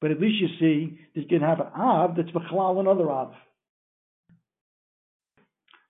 But 0.00 0.10
at 0.10 0.20
least 0.20 0.40
you 0.40 0.48
see 0.60 0.98
that 1.14 1.22
you 1.22 1.26
can 1.26 1.40
have 1.40 1.60
an 1.60 1.66
Av 1.74 2.16
that's 2.16 2.30
Bechlal 2.30 2.80
another 2.80 3.10
Av. 3.10 3.32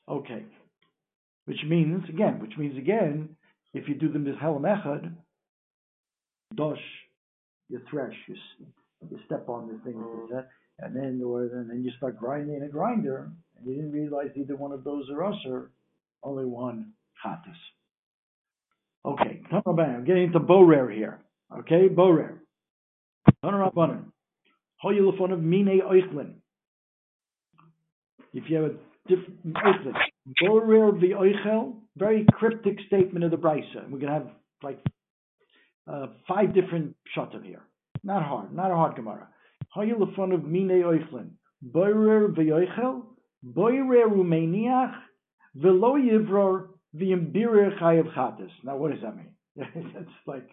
Okay. 0.09 0.45
Which 1.45 1.59
means, 1.67 2.05
again, 2.09 2.41
which 2.41 2.57
means 2.57 2.79
again, 2.79 3.37
if 3.75 3.89
you 3.89 3.95
do 3.95 4.11
the 4.11 4.19
Mizhelam 4.19 4.63
Echad, 4.63 5.13
Dosh, 6.55 6.79
you 7.69 7.81
thresh, 7.91 8.15
you, 8.27 8.37
you 9.11 9.19
step 9.27 9.49
on 9.49 9.69
the 9.69 9.79
thing, 9.85 10.03
and 10.79 10.97
then 10.97 11.21
or 11.25 11.43
and 11.43 11.69
then 11.69 11.83
you 11.85 11.91
start 11.99 12.19
grinding 12.19 12.57
in 12.57 12.63
a 12.63 12.69
grinder, 12.69 13.31
and 13.57 13.67
you 13.67 13.75
didn't 13.75 13.93
realize 13.93 14.31
either 14.37 14.57
one 14.57 14.73
of 14.73 14.85
those 14.85 15.11
are 15.11 15.25
usher, 15.25 15.71
only 16.23 16.47
one 16.47 16.93
Chatas. 17.25 17.57
Okay, 19.05 19.41
I'm 19.51 20.05
getting 20.05 20.25
into 20.25 20.41
Borer 20.41 20.91
here. 20.91 21.21
Okay, 21.61 21.89
Borer. 21.89 22.43
If 28.35 28.45
you 28.49 28.57
have 28.57 28.65
a 28.65 28.75
different 29.07 29.55
oichlin, 29.55 29.95
Borer 30.41 30.93
v'oichel, 30.93 31.77
very 31.97 32.27
cryptic 32.33 32.79
statement 32.87 33.25
of 33.25 33.31
the 33.31 33.37
Brisa. 33.37 33.89
We're 33.89 33.99
going 33.99 34.07
to 34.07 34.13
have 34.13 34.31
like 34.63 34.81
uh, 35.91 36.09
five 36.27 36.53
different 36.55 36.95
shatim 37.17 37.45
here. 37.45 37.63
Not 38.03 38.23
hard, 38.25 38.55
not 38.55 38.71
a 38.71 38.75
hard 38.75 38.97
Gemara. 38.97 39.29
Hoyel 39.75 40.03
of 40.03 40.45
mine 40.45 40.69
oichlin. 40.69 41.31
Borer 41.63 42.29
v'oichel, 42.29 43.03
borer 43.43 44.09
umeniach, 44.09 44.95
v'lo 45.57 45.99
yivror 45.99 46.69
v'imbirer 46.97 47.79
chayav 47.81 48.13
chatas. 48.15 48.51
Now 48.65 48.77
what 48.77 48.93
does 48.93 49.03
that 49.03 49.17
mean? 49.17 49.35
That's 49.57 50.09
like, 50.27 50.49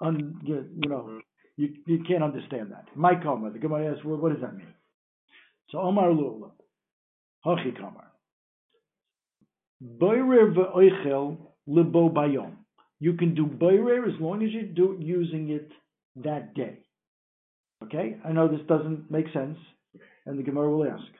un, 0.00 0.40
you 0.44 0.88
know, 0.88 1.20
you, 1.56 1.74
you 1.86 2.04
can't 2.06 2.22
understand 2.22 2.72
that. 2.72 2.86
My 2.94 3.14
kama, 3.14 3.50
the 3.50 3.58
Gemara 3.58 3.92
asks, 3.92 4.04
well, 4.04 4.16
what 4.16 4.32
does 4.32 4.40
that 4.40 4.54
mean? 4.54 4.72
So 5.70 5.78
Omar 5.78 6.10
Lula, 6.12 6.50
Hachi 7.44 7.76
Kamar. 7.76 8.10
Boirer 9.82 10.54
ve'oichel 10.54 11.36
lebo 11.66 12.10
bayom. 12.10 12.56
You 12.98 13.14
can 13.14 13.34
do 13.34 13.46
boirer 13.46 14.06
as 14.06 14.20
long 14.20 14.42
as 14.42 14.50
you 14.52 14.62
do 14.62 14.96
using 15.00 15.50
it 15.50 15.70
that 16.16 16.54
day. 16.54 16.78
Okay? 17.84 18.18
I 18.24 18.32
know 18.32 18.48
this 18.48 18.66
doesn't 18.66 19.10
make 19.10 19.26
sense, 19.32 19.56
and 20.26 20.38
the 20.38 20.42
Gemara 20.42 20.70
will 20.70 20.84
ask. 20.84 21.12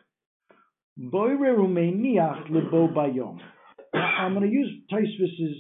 Boirer 0.98 1.56
umeiniach 1.56 2.50
lebo 2.50 2.88
bayom. 2.88 3.38
I'm 3.94 4.34
going 4.34 4.48
to 4.48 4.52
use 4.52 4.82
Taisvis's 4.92 5.56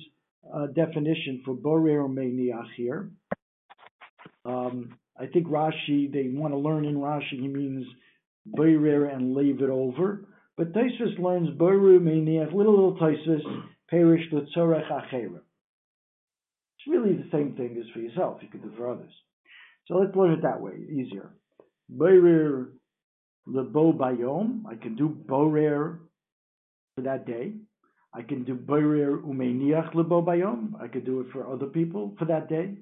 uh, 0.54 0.66
definition 0.68 1.42
for 1.44 1.54
boirer 1.54 2.08
umeiniach 2.08 2.72
here. 2.76 3.10
Um, 4.44 4.98
I 5.18 5.26
think 5.26 5.48
Rashi, 5.48 6.10
they 6.10 6.28
want 6.32 6.54
to 6.54 6.58
learn 6.58 6.84
in 6.86 6.96
Rashi, 6.96 7.40
he 7.40 7.48
means 7.48 7.86
Boirer 8.48 9.14
and 9.14 9.34
leave 9.34 9.60
it 9.60 9.68
over. 9.70 10.26
But 10.56 10.72
Taisus 10.72 11.18
learns 11.18 11.50
Boiru 11.58 12.00
Meiniach, 12.00 12.54
little 12.54 12.72
little 12.72 12.96
Taisus, 12.96 13.42
Perish. 13.88 14.22
It's 14.32 14.56
really 16.86 17.12
the 17.14 17.28
same 17.32 17.54
thing 17.56 17.76
as 17.78 17.90
for 17.92 18.00
yourself, 18.00 18.38
you 18.42 18.48
could 18.48 18.62
do 18.62 18.72
for 18.76 18.90
others. 18.90 19.12
So 19.86 19.94
let's 19.96 20.16
learn 20.16 20.32
it 20.32 20.42
that 20.42 20.60
way, 20.60 20.72
easier. 20.90 21.30
Boirer 21.94 22.68
Lebo 23.46 23.92
Bayom, 23.92 24.64
I 24.66 24.76
can 24.76 24.96
do 24.96 25.08
Borer 25.08 26.00
for 26.94 27.02
that 27.02 27.26
day. 27.26 27.54
I 28.12 28.22
can 28.22 28.44
do 28.44 28.54
Boirer 28.54 29.22
Umeiniach 29.22 29.94
Lebo 29.94 30.22
Bayom, 30.22 30.80
I 30.80 30.88
could 30.88 31.04
do 31.04 31.20
it 31.20 31.28
for 31.32 31.46
other 31.52 31.66
people 31.66 32.14
for 32.18 32.24
that 32.24 32.48
day. 32.48 32.74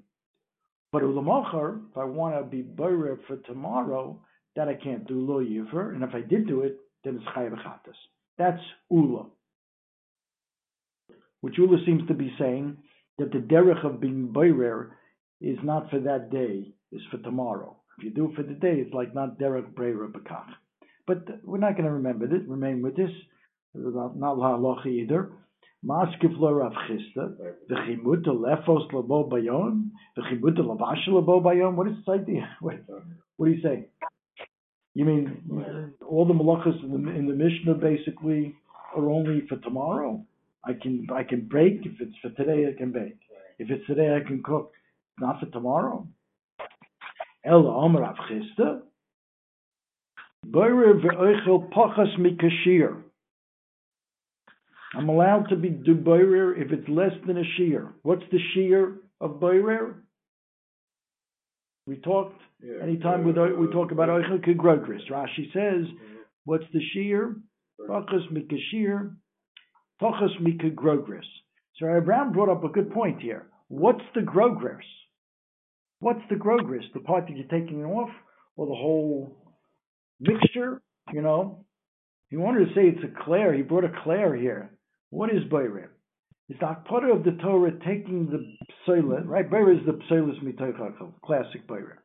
But 0.90 1.02
ulamachar, 1.02 1.82
if 1.90 1.98
I 1.98 2.04
want 2.04 2.36
to 2.36 2.44
be 2.44 2.62
borer 2.62 3.18
for 3.26 3.36
tomorrow, 3.38 4.18
that 4.56 4.68
I 4.68 4.74
can't 4.74 5.06
do 5.06 5.20
lo 5.20 5.44
yiver, 5.44 5.94
and 5.94 6.02
if 6.02 6.14
I 6.14 6.22
did 6.22 6.48
do 6.48 6.62
it, 6.62 6.78
then 7.04 7.16
it's 7.16 7.24
chayav 7.36 7.54
chatas. 7.62 7.94
That's 8.38 8.62
ula. 8.90 9.26
Which 11.42 11.58
ula 11.58 11.76
seems 11.84 12.06
to 12.08 12.14
be 12.14 12.32
saying 12.38 12.78
that 13.18 13.32
the 13.32 13.38
derech 13.38 13.84
of 13.84 14.00
being 14.00 14.32
borer 14.32 14.96
is 15.40 15.58
not 15.62 15.90
for 15.90 16.00
that 16.00 16.30
day, 16.30 16.72
is 16.90 17.02
for 17.10 17.18
tomorrow. 17.18 17.76
If 17.98 18.04
you 18.04 18.10
do 18.10 18.30
it 18.30 18.36
for 18.36 18.42
the 18.42 18.54
day, 18.54 18.76
it's 18.78 18.94
like 18.94 19.14
not 19.14 19.38
derech 19.38 19.74
breira 19.74 20.10
bekach. 20.10 20.46
But 21.06 21.44
we're 21.44 21.58
not 21.58 21.72
going 21.72 21.84
to 21.84 21.92
remember 21.92 22.26
this. 22.26 22.40
Remain 22.46 22.82
with 22.82 22.96
this. 22.96 23.10
Not, 23.74 24.16
not 24.16 24.36
halacha 24.36 24.86
either. 24.86 25.30
Maskif 25.84 26.36
lo 26.38 26.52
Rav 26.52 26.72
Chisda, 26.72 27.36
v'chimuta 27.70 28.28
lefos 28.28 28.90
labo 28.90 29.30
bayon, 29.30 29.90
v'chimuta 30.18 30.58
lavash 30.58 31.06
labo 31.08 31.40
bayon. 31.42 31.74
What 31.74 31.86
is 31.88 31.94
this 31.98 32.20
idea? 32.20 32.48
What, 32.60 32.80
what 33.36 33.46
do 33.46 33.52
you 33.52 33.62
say? 33.62 33.86
You 34.94 35.04
mean 35.04 35.94
all 36.04 36.26
the 36.26 36.34
malachas 36.34 36.82
in 36.82 37.04
the, 37.04 37.10
in 37.10 37.26
the 37.26 37.34
Mishnah 37.34 37.74
basically 37.74 38.56
are 38.96 39.08
only 39.08 39.46
for 39.48 39.56
tomorrow? 39.58 40.24
I 40.64 40.72
can 40.72 41.06
I 41.14 41.22
can 41.22 41.42
bake 41.42 41.86
if 41.86 42.00
it's 42.00 42.16
for 42.20 42.30
today. 42.30 42.66
I 42.68 42.76
can 42.76 42.90
bake. 42.90 43.18
If 43.60 43.70
it's 43.70 43.86
today, 43.86 44.16
I 44.16 44.26
can 44.26 44.42
cook. 44.42 44.72
Not 45.20 45.38
for 45.38 45.46
tomorrow. 45.46 46.08
Ella 47.44 47.84
Omer 47.84 48.00
Rav 48.00 48.16
Chisda. 48.28 48.80
Boirer 50.46 51.00
ve'oichel 51.00 51.70
pachas 51.72 52.18
mikashir. 52.18 53.02
I'm 54.94 55.08
allowed 55.08 55.48
to 55.50 55.56
be 55.56 55.68
do 55.68 55.94
boirer 55.94 56.56
if 56.60 56.72
it's 56.72 56.88
less 56.88 57.12
than 57.26 57.38
a 57.38 57.44
shear. 57.56 57.94
What's 58.02 58.24
the 58.32 58.38
shear 58.54 58.96
of 59.20 59.32
boirer? 59.40 59.96
We 61.86 61.96
talked, 61.96 62.40
Yeah. 62.60 62.82
anytime 62.82 63.24
we, 63.24 63.32
we 63.32 63.70
talk 63.72 63.92
about 63.92 64.08
oichel 64.08 64.44
kegrogris, 64.44 65.08
Rashi 65.10 65.52
says, 65.52 65.86
Mhm. 65.86 66.16
what's 66.44 66.64
the 66.72 66.80
shear? 66.92 67.36
Tachas 67.80 68.28
mikashir, 68.32 69.14
tachas 70.00 70.36
mikagrogris. 70.40 71.24
So 71.76 71.86
Rabbi 71.86 72.04
Brown 72.04 72.32
brought 72.32 72.48
up 72.48 72.64
a 72.64 72.68
good 72.68 72.90
point 72.90 73.20
here. 73.22 73.46
What's 73.68 74.04
the 74.14 74.22
grogris? 74.22 74.84
What's 76.00 76.22
the 76.28 76.36
grogris? 76.36 76.84
The 76.94 77.00
part 77.00 77.26
that 77.26 77.36
you're 77.36 77.46
taking 77.48 77.84
off, 77.84 78.10
or 78.56 78.66
the 78.66 78.74
whole 78.74 79.36
mixture? 80.20 80.82
You 81.12 81.22
know, 81.22 81.64
he 82.30 82.36
wanted 82.36 82.66
to 82.68 82.74
say 82.74 82.88
it's 82.88 83.04
a 83.04 83.24
clare. 83.24 83.52
He 83.54 83.62
brought 83.62 83.84
a 83.84 84.00
clare 84.02 84.34
here. 84.34 84.70
What 85.10 85.30
is 85.30 85.42
bayrim? 85.50 85.88
It's 86.48 86.60
the 86.60 86.66
akpada 86.66 87.14
of 87.14 87.24
the 87.24 87.32
Torah 87.42 87.72
taking 87.86 88.28
the 88.30 88.56
psoila, 88.86 89.26
right? 89.26 89.48
Bayrim 89.48 89.80
is 89.80 89.86
the 89.86 90.00
psoilis 90.10 90.42
mitochachel, 90.42 91.12
classic 91.24 91.66
bayrim. 91.66 91.98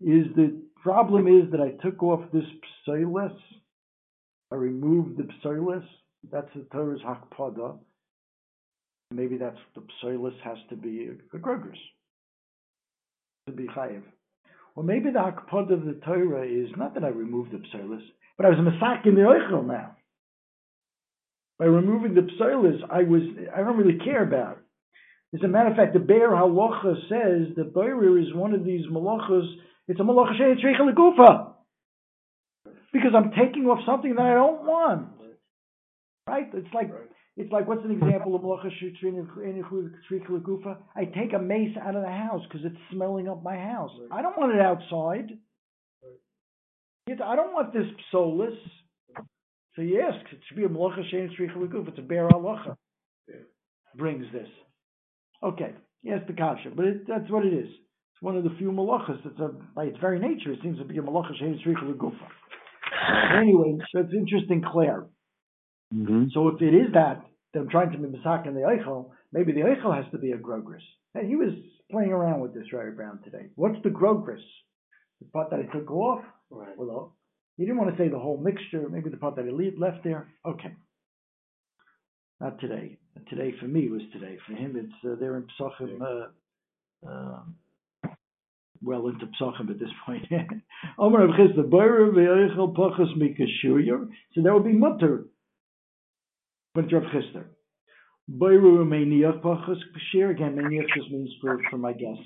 Is 0.00 0.26
the 0.36 0.62
problem 0.82 1.26
is 1.26 1.50
that 1.50 1.60
I 1.60 1.70
took 1.82 2.02
off 2.02 2.30
this 2.32 2.44
psoilis, 2.86 3.36
I 4.52 4.56
removed 4.56 5.16
the 5.16 5.28
psoilis. 5.42 5.84
That's 6.30 6.48
the 6.54 6.66
Torah's 6.72 7.00
hakpada. 7.00 7.78
Maybe 9.10 9.36
that's 9.36 9.58
the 9.74 9.82
psoilis 10.02 10.38
has 10.42 10.58
to 10.70 10.76
be 10.76 11.08
a, 11.08 11.36
a 11.36 11.40
to 13.46 13.52
be 13.52 13.64
chayiv. 13.64 14.02
Or 14.76 14.82
maybe 14.82 15.10
the 15.10 15.18
hakpada 15.18 15.72
of 15.72 15.84
the 15.84 16.00
Torah 16.04 16.46
is 16.46 16.68
not 16.76 16.94
that 16.94 17.04
I 17.04 17.08
removed 17.08 17.52
the 17.52 17.58
psoilis, 17.58 18.02
but 18.36 18.46
I 18.46 18.50
was 18.50 18.58
masak 18.58 19.06
in 19.06 19.14
the 19.14 19.22
oichel 19.22 19.66
now. 19.66 19.96
By 21.58 21.66
removing 21.66 22.14
the 22.14 22.22
psoilis, 22.22 22.80
I 22.90 23.02
was 23.02 23.22
I 23.54 23.58
don't 23.58 23.76
really 23.76 23.98
care 23.98 24.22
about. 24.22 24.58
it. 24.58 24.64
As 25.34 25.42
a 25.42 25.48
matter 25.48 25.70
of 25.70 25.76
fact, 25.76 25.94
the 25.94 25.98
Biur 25.98 26.30
Halacha 26.30 26.94
says 27.08 27.56
that 27.56 27.74
Boirer 27.74 28.20
is 28.20 28.32
one 28.34 28.54
of 28.54 28.64
these 28.64 28.86
malachas. 28.86 29.46
It's 29.88 29.98
a 29.98 30.02
malacha 30.04 30.36
she'et 30.36 30.96
gufa 30.96 31.54
because 32.92 33.12
I'm 33.16 33.32
taking 33.32 33.64
off 33.64 33.80
something 33.84 34.14
that 34.14 34.22
I 34.22 34.34
don't 34.34 34.62
want. 34.62 35.08
Right? 36.28 36.48
It's 36.54 36.72
like 36.72 36.90
it's 37.36 37.50
like 37.50 37.66
what's 37.66 37.84
an 37.84 37.90
example 37.90 38.36
of 38.36 38.42
malacha 38.42 38.70
she'et 38.78 38.94
gufa? 40.28 40.76
I 40.94 41.04
take 41.04 41.32
a 41.34 41.40
mace 41.40 41.76
out 41.82 41.96
of 41.96 42.02
the 42.02 42.08
house 42.08 42.42
because 42.48 42.64
it's 42.64 42.78
smelling 42.92 43.28
up 43.28 43.42
my 43.42 43.56
house. 43.56 43.90
I 44.12 44.22
don't 44.22 44.38
want 44.38 44.54
it 44.54 44.60
outside. 44.60 45.36
I 47.08 47.36
don't 47.36 47.52
want 47.52 47.72
this 47.72 47.86
psolis. 48.12 48.56
So 49.76 49.82
yes, 49.82 50.12
it 50.32 50.38
should 50.46 50.56
be 50.56 50.64
a 50.64 50.68
malacha 50.68 51.02
she'en 51.10 51.30
tzricha 51.30 51.56
l'guf. 51.56 51.88
It's 51.88 51.98
a 51.98 52.02
biur 52.02 52.30
halacha. 52.30 52.76
Brings 53.96 54.26
this. 54.32 54.48
Okay, 55.42 55.72
yes, 56.02 56.20
the 56.26 56.32
kasha, 56.32 56.70
but 56.74 56.84
it, 56.84 57.06
that's 57.06 57.30
what 57.30 57.44
it 57.44 57.52
is. 57.52 57.68
It's 57.68 58.22
one 58.22 58.36
of 58.36 58.44
the 58.44 58.54
few 58.58 58.72
malachas 58.72 59.22
that's 59.24 59.38
a, 59.38 59.50
by 59.74 59.84
its 59.84 59.98
very 60.00 60.18
nature, 60.18 60.52
it 60.52 60.60
seems 60.62 60.78
to 60.78 60.84
be 60.84 60.98
a 60.98 61.02
malacha 61.02 61.36
she'en 61.38 61.60
tzricha 61.64 61.82
l'gufa. 61.82 62.28
Anyway, 63.40 63.78
so 63.92 64.00
it's 64.00 64.12
interesting, 64.12 64.62
Claire. 64.72 65.06
Mm-hmm. 65.94 66.24
So 66.32 66.48
if 66.48 66.62
it 66.62 66.74
is 66.74 66.92
that, 66.94 67.24
that 67.52 67.60
I'm 67.60 67.68
trying 67.68 67.92
to 67.92 67.98
be 67.98 68.08
misak 68.08 68.46
in 68.46 68.54
the 68.54 68.60
eichel, 68.60 69.10
maybe 69.32 69.52
the 69.52 69.60
eichel 69.60 69.94
has 69.94 70.10
to 70.12 70.18
be 70.18 70.32
a 70.32 70.36
grogris. 70.36 70.82
And 71.14 71.28
he 71.28 71.36
was 71.36 71.52
playing 71.90 72.10
around 72.10 72.40
with 72.40 72.54
this, 72.54 72.72
Ray 72.72 72.90
Brown, 72.90 73.20
today. 73.22 73.46
What's 73.54 73.80
the 73.84 73.90
grogris? 73.90 74.42
The 75.20 75.26
part 75.28 75.50
that 75.50 75.60
I 75.60 75.76
took 75.76 75.90
off? 75.90 76.24
Right. 76.50 76.76
Well, 76.76 77.16
he 77.56 77.64
didn't 77.64 77.78
want 77.78 77.96
to 77.96 78.02
say 78.02 78.08
the 78.08 78.18
whole 78.18 78.36
mixture, 78.36 78.88
maybe 78.88 79.10
the 79.10 79.16
part 79.16 79.36
that 79.36 79.44
he 79.44 79.50
le- 79.50 79.78
left 79.78 80.02
there. 80.04 80.28
Okay. 80.44 80.74
Not 82.40 82.60
today. 82.60 82.98
Today 83.28 83.54
for 83.60 83.66
me 83.66 83.88
was 83.88 84.02
today. 84.12 84.38
For 84.46 84.54
him, 84.54 84.76
it's 84.76 84.92
uh, 85.04 85.14
they're 85.18 85.36
in 85.36 85.46
Psachim, 85.58 86.00
uh, 86.02 87.08
um, 87.08 87.54
well 88.82 89.06
into 89.06 89.26
Psachim 89.40 89.70
at 89.70 89.78
this 89.78 89.88
point. 90.04 90.26
Omer 90.98 91.28
Rav 91.28 91.36
Chisda, 91.36 91.70
Boyer 91.70 92.10
ve'eichel 92.12 92.74
pachas. 92.74 93.08
So 94.34 94.42
that 94.42 94.52
would 94.52 94.64
be 94.64 94.72
mutter. 94.72 95.26
But 96.74 96.92
Rav 96.92 97.04
Chisda. 97.04 97.44
Boyer 98.28 98.60
meiniach 98.60 99.40
pachas 99.40 99.78
kashir. 99.94 100.32
Again, 100.32 100.56
meiniach 100.56 100.88
just 100.96 101.10
means 101.10 101.30
for, 101.40 101.60
for 101.70 101.78
my 101.78 101.92
guests. 101.92 102.24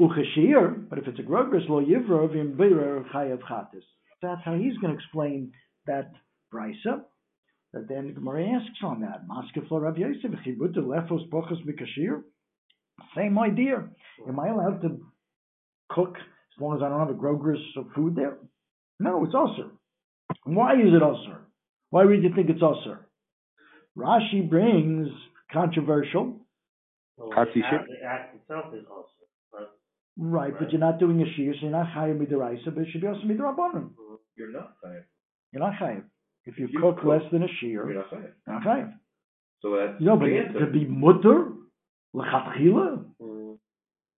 Uchashir, 0.00 0.88
but 0.88 0.98
if 0.98 1.08
it's 1.08 1.18
a 1.18 1.22
grogris 1.22 1.64
lo 1.68 1.84
yivrov 1.84 2.34
in 2.34 2.56
beira 2.56 3.04
chayav 3.12 3.40
chatis. 3.40 3.82
That's 4.22 4.40
how 4.44 4.54
he's 4.54 4.76
going 4.78 4.92
to 4.92 4.98
explain 4.98 5.52
that 5.86 6.12
brisa. 6.52 7.02
That 7.72 7.88
then 7.88 8.14
Gemara 8.14 8.44
asks 8.44 8.78
on 8.82 9.00
that. 9.00 9.26
Maskefla 9.28 9.82
Rav 9.82 9.98
Yosef 9.98 10.30
chibuta 10.46 10.78
lefos 10.78 11.28
pochas 11.30 11.58
mikashir. 11.66 12.22
Same 13.16 13.38
idea. 13.38 13.88
Am 14.26 14.40
I 14.40 14.48
allowed 14.48 14.82
to 14.82 15.00
cook 15.90 16.14
as 16.16 16.60
long 16.60 16.76
as 16.76 16.82
I 16.82 16.88
don't 16.88 17.00
have 17.00 17.10
a 17.10 17.14
grogris 17.14 17.60
of 17.76 17.86
food 17.94 18.16
there? 18.16 18.38
No, 19.00 19.24
it's 19.24 19.34
usher. 19.34 19.70
Why 20.44 20.74
is 20.74 20.92
it 20.94 21.02
usher? 21.02 21.40
Why 21.90 22.04
would 22.04 22.22
you 22.22 22.30
think 22.34 22.50
it's 22.50 22.62
usher? 22.62 23.06
Rashi 23.96 24.48
brings 24.48 25.08
controversial. 25.52 26.40
Well, 27.16 27.30
the 27.30 27.62
act, 27.64 27.88
the 27.88 28.06
act 28.06 28.36
itself 28.36 28.66
is 28.74 28.84
also, 28.90 29.08
but 29.50 29.76
Right, 30.20 30.52
but 30.58 30.72
you're 30.72 30.80
not 30.80 30.98
doing 30.98 31.22
a 31.22 31.26
shir, 31.36 31.54
so 31.54 31.60
you're 31.62 31.70
not 31.70 31.86
chayav 31.94 32.18
midiraisa, 32.18 32.74
but 32.74 32.82
it 32.82 32.88
should 32.90 33.00
be 33.02 33.06
also 33.06 33.20
midirabbanon. 33.20 33.90
You're 34.36 34.50
not 34.52 34.72
saying. 34.82 35.04
You're 35.52 35.62
not 35.62 35.74
chayav. 35.80 36.02
If 36.44 36.58
you 36.58 36.64
If 36.66 36.72
you 36.72 36.80
cook 36.80 36.96
cook- 36.96 37.04
less 37.04 37.22
than 37.30 37.44
a 37.44 37.48
You're 37.62 37.94
not 37.94 38.10
saying. 38.10 38.22
you're 38.46 38.54
not 38.56 38.62
chayav. 38.64 38.92
So 39.62 39.76
that's 39.76 40.00
No, 40.00 40.16
but 40.16 40.28
it- 40.28 40.46
answer. 40.46 40.60
to 40.60 40.66
be 40.72 40.86
mutter, 40.86 41.52
lechatchila, 42.14 43.04
Mhm. 43.20 43.58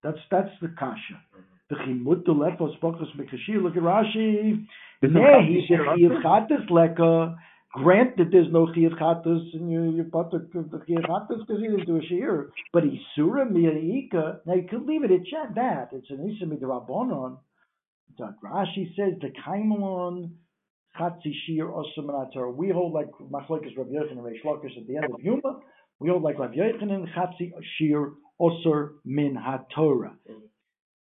that's, 0.01 0.19
that's 0.31 0.49
the 0.61 0.69
kasha. 0.69 1.21
The 1.69 1.75
chimut 1.77 2.25
the 2.25 2.33
lefos 2.33 2.77
pachas 2.79 3.11
mikashir, 3.15 3.61
look 3.61 3.77
at 3.77 3.83
Rashi. 3.83 4.65
Isn't 5.01 5.15
Nehi 5.15 5.21
Chatzi 5.21 5.67
shir 5.67 5.77
shechiyav 5.85 6.21
chatas 6.23 6.69
leka, 6.69 7.37
grant 7.73 8.17
that 8.17 8.31
there's 8.31 8.51
no 8.51 8.67
chiyav 8.67 8.99
chatas, 8.99 9.53
and 9.53 9.71
you, 9.71 9.91
you 9.95 10.03
put 10.03 10.31
the, 10.31 10.39
the 10.53 10.77
chiyav 10.79 11.05
chatas 11.05 11.39
because 11.39 11.61
he 11.61 11.67
didn't 11.67 11.85
do 11.85 11.97
a 11.97 12.01
shir, 12.01 12.51
but 12.73 12.83
isura 12.83 13.49
miyaika, 13.49 14.39
now 14.45 14.53
you 14.53 14.67
could 14.69 14.85
leave 14.85 15.03
it 15.03 15.11
at 15.11 15.55
that, 15.55 15.89
it's 15.93 16.09
an 16.09 16.29
isa 16.29 16.45
midrabanon. 16.45 17.37
Rashi 18.19 18.93
says 18.95 19.13
the 19.21 19.31
kaimalon 19.47 20.31
chatzi 20.99 21.33
shir 21.47 21.67
osam 21.67 22.05
minator. 22.05 22.53
We 22.53 22.69
hold 22.69 22.93
like 22.93 23.09
machlokes 23.31 23.75
Rav 23.77 23.87
Yochanan 23.87 24.11
and 24.11 24.19
Reish 24.19 24.43
Lakish 24.45 24.77
at 24.77 24.87
the 24.87 24.97
end 24.97 25.05
of 25.05 25.21
Yuma. 25.21 25.59
We 25.99 26.09
hold 26.09 26.23
like 26.23 26.37
Rav 26.37 26.51
Yochanan 26.51 27.05
chatzi 27.15 27.51
shir 27.77 28.11
osir 28.39 28.89
min 29.05 29.35
haTorah. 29.35 30.13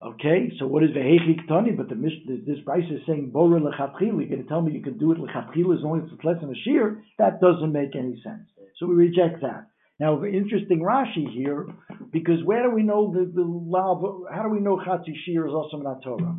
Okay, 0.03 0.51
so 0.59 0.67
what 0.67 0.83
is 0.83 0.91
vehechi 0.91 1.45
ktani? 1.47 1.75
But 1.75 1.89
the 1.89 1.95
this, 1.95 2.59
Bryce 2.65 2.83
is 2.91 3.01
saying 3.07 3.31
bora 3.31 3.59
lechatchila. 3.59 4.01
You're 4.01 4.25
going 4.27 4.43
to 4.43 4.49
tell 4.49 4.61
me 4.61 4.73
you 4.73 4.83
can 4.83 4.97
do 4.97 5.11
it 5.13 5.17
lechatchila 5.17 5.77
as 5.77 5.83
long 5.83 6.01
as 6.03 6.09
it's 6.13 6.23
less 6.23 6.35
than 6.41 6.51
a 6.51 6.55
shear? 6.63 7.01
That 7.17 7.39
doesn't 7.39 7.71
make 7.71 7.95
any 7.95 8.21
sense. 8.23 8.49
So 8.77 8.87
we 8.87 8.95
reject 8.95 9.41
that. 9.41 9.67
Now, 9.99 10.21
interesting 10.25 10.79
Rashi 10.79 11.31
here, 11.33 11.67
because 12.11 12.43
where 12.43 12.63
do 12.63 12.75
we 12.75 12.83
know 12.83 13.13
the, 13.13 13.31
the 13.33 13.43
lav? 13.43 14.03
How 14.29 14.43
do 14.43 14.49
we 14.49 14.59
know 14.59 14.77
chatzi 14.77 15.13
shir 15.25 15.47
is 15.47 15.53
also 15.53 15.77
min 15.77 16.01
Torah? 16.03 16.35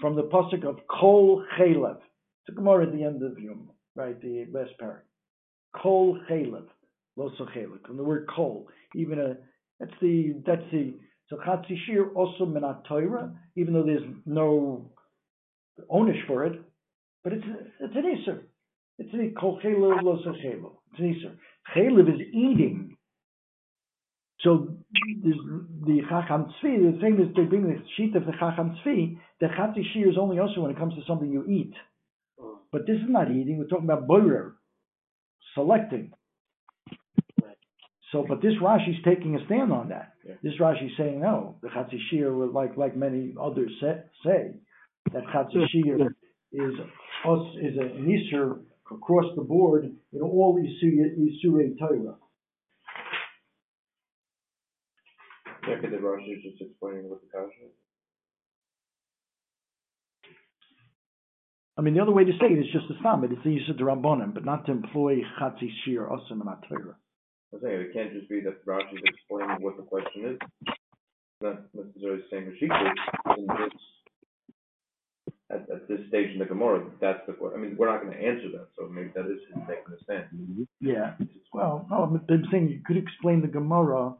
From 0.00 0.16
the 0.16 0.24
pasuk 0.24 0.64
of 0.64 0.80
kol 0.86 1.42
chalev. 1.58 1.96
It's 1.96 2.50
a 2.50 2.52
Gemara 2.52 2.86
at 2.86 2.92
the 2.92 3.04
end 3.04 3.22
of 3.22 3.38
Yom, 3.38 3.70
right? 3.94 4.20
The 4.20 4.46
last 4.52 4.72
parak. 4.80 5.00
Kol 5.74 6.18
chalev, 6.30 6.66
lo 7.16 7.30
so 7.38 7.46
chalev. 7.46 7.86
From 7.86 7.96
the 7.96 8.04
word 8.04 8.28
kol, 8.34 8.68
even 8.94 9.18
a 9.18 9.36
that's 9.78 9.92
the 10.02 10.42
that's 10.46 10.62
the 10.70 10.92
so 11.30 11.36
chatzi 11.36 11.76
shir 11.86 12.10
also 12.14 12.44
min 12.44 12.62
Torah, 12.88 13.32
even 13.56 13.72
though 13.72 13.84
there's 13.84 14.02
no 14.26 14.90
onish 15.90 16.26
for 16.26 16.44
it, 16.44 16.60
but 17.24 17.32
it's 17.32 17.44
it's 17.80 17.96
an 17.96 18.04
iser. 18.04 18.42
It's 18.98 19.14
a 19.14 19.40
kol 19.40 19.60
chalev 19.64 20.02
lo. 20.02 20.18
It's 20.18 20.26
an 20.98 21.16
iser. 21.16 21.38
Chalev 21.74 22.12
is 22.12 22.20
eating. 22.34 22.96
So 24.40 24.76
the 24.92 26.00
Chacham 26.08 26.46
Tzvi, 26.62 26.94
the 26.94 26.98
thing 27.00 27.18
is 27.20 27.34
they 27.36 27.42
bring 27.42 27.64
the 27.64 27.76
sheet 27.96 28.16
of 28.16 28.24
the 28.24 28.32
Chacham 28.32 28.76
Tzvi, 28.82 29.18
the 29.38 29.46
Chatzi 29.48 29.82
Shir 29.92 30.08
is 30.08 30.16
only 30.18 30.38
also 30.38 30.62
when 30.62 30.70
it 30.70 30.78
comes 30.78 30.94
to 30.94 31.02
something 31.06 31.30
you 31.30 31.44
eat. 31.46 31.74
uh, 32.42 32.56
But 32.72 32.86
this 32.86 32.96
is 32.96 33.08
not 33.08 33.30
eating, 33.30 33.58
we're 33.58 33.66
talking 33.66 33.84
about 33.84 34.08
boirer, 34.08 34.54
selecting. 35.54 36.12
So, 38.12 38.24
but 38.28 38.42
this 38.42 38.54
Rashi's 38.60 39.02
taking 39.04 39.36
a 39.36 39.44
stand 39.46 39.72
on 39.72 39.90
that. 39.90 40.14
Yeah. 40.26 40.34
This 40.42 40.54
Rashi's 40.60 40.96
saying 40.98 41.20
no. 41.20 41.56
The 41.62 41.68
Chatzi 41.68 41.98
Shir, 42.10 42.34
would 42.34 42.52
like 42.52 42.76
like 42.76 42.96
many 42.96 43.34
others 43.40 43.70
say, 43.80 44.02
say 44.24 44.54
that 45.12 45.22
Chatzi 45.32 45.64
Shir 45.70 46.08
is 46.52 46.74
us 47.24 47.46
is 47.62 47.76
a, 47.78 47.82
an 47.82 48.06
Isur 48.06 48.60
across 48.90 49.26
the 49.36 49.42
board 49.42 49.84
in 50.12 50.20
all 50.20 50.58
Isur 50.58 51.16
Isurei 51.18 51.78
Torah. 51.78 52.16
Yeah, 55.68 55.76
because 55.76 55.90
the 55.90 55.98
Rashi 55.98 56.36
is 56.36 56.42
just 56.42 56.60
explaining 56.60 57.08
what 57.08 57.20
the 57.20 57.28
kasha 57.30 57.66
is. 57.66 57.72
I 61.78 61.82
mean, 61.82 61.94
the 61.94 62.00
other 62.00 62.12
way 62.12 62.24
to 62.24 62.32
say 62.32 62.46
it 62.46 62.58
is 62.58 62.72
just 62.72 62.88
to 62.88 62.94
stop. 62.98 63.22
It's 63.22 63.44
the 63.44 63.52
use 63.52 63.68
of 63.70 63.76
the 63.76 63.84
Rabbanim, 63.84 64.34
but 64.34 64.44
not 64.44 64.66
to 64.66 64.72
employ 64.72 65.20
Chatzi 65.40 65.68
Shir, 65.84 66.08
Osam, 66.10 66.40
and 66.40 66.42
Atayra. 66.42 66.94
I'm 67.52 67.60
saying 67.62 67.80
it 67.80 67.92
can't 67.92 68.12
just 68.12 68.28
be 68.28 68.40
that 68.40 68.64
Rashi's 68.64 69.02
explaining 69.04 69.56
what 69.62 69.76
the 69.76 69.82
question 69.82 70.24
is. 70.36 70.38
Not 71.40 71.62
necessarily 71.74 72.22
saying 72.30 72.44
Rashika 72.46 72.92
in 73.38 73.46
this 73.46 73.72
at, 75.50 75.68
at 75.70 75.88
this 75.88 76.00
stage 76.08 76.30
in 76.32 76.38
the 76.38 76.44
Gemara. 76.44 76.84
That's 77.00 77.20
the 77.26 77.32
question. 77.32 77.58
I 77.58 77.62
mean, 77.62 77.76
we're 77.76 77.90
not 77.90 78.02
going 78.02 78.12
to 78.16 78.22
answer 78.22 78.48
that, 78.52 78.68
so 78.78 78.86
maybe 78.88 79.10
that 79.14 79.26
is 79.26 79.40
his 79.52 79.62
taking 79.66 79.94
a 79.98 80.04
stand. 80.04 80.24
Mhm. 80.34 80.66
Yeah. 80.80 81.14
Well, 81.52 81.86
no, 81.90 82.04
I'm 82.04 82.44
saying 82.52 82.68
you 82.68 82.80
could 82.86 82.96
explain 82.96 83.40
the 83.40 83.48
Gemara. 83.48 84.14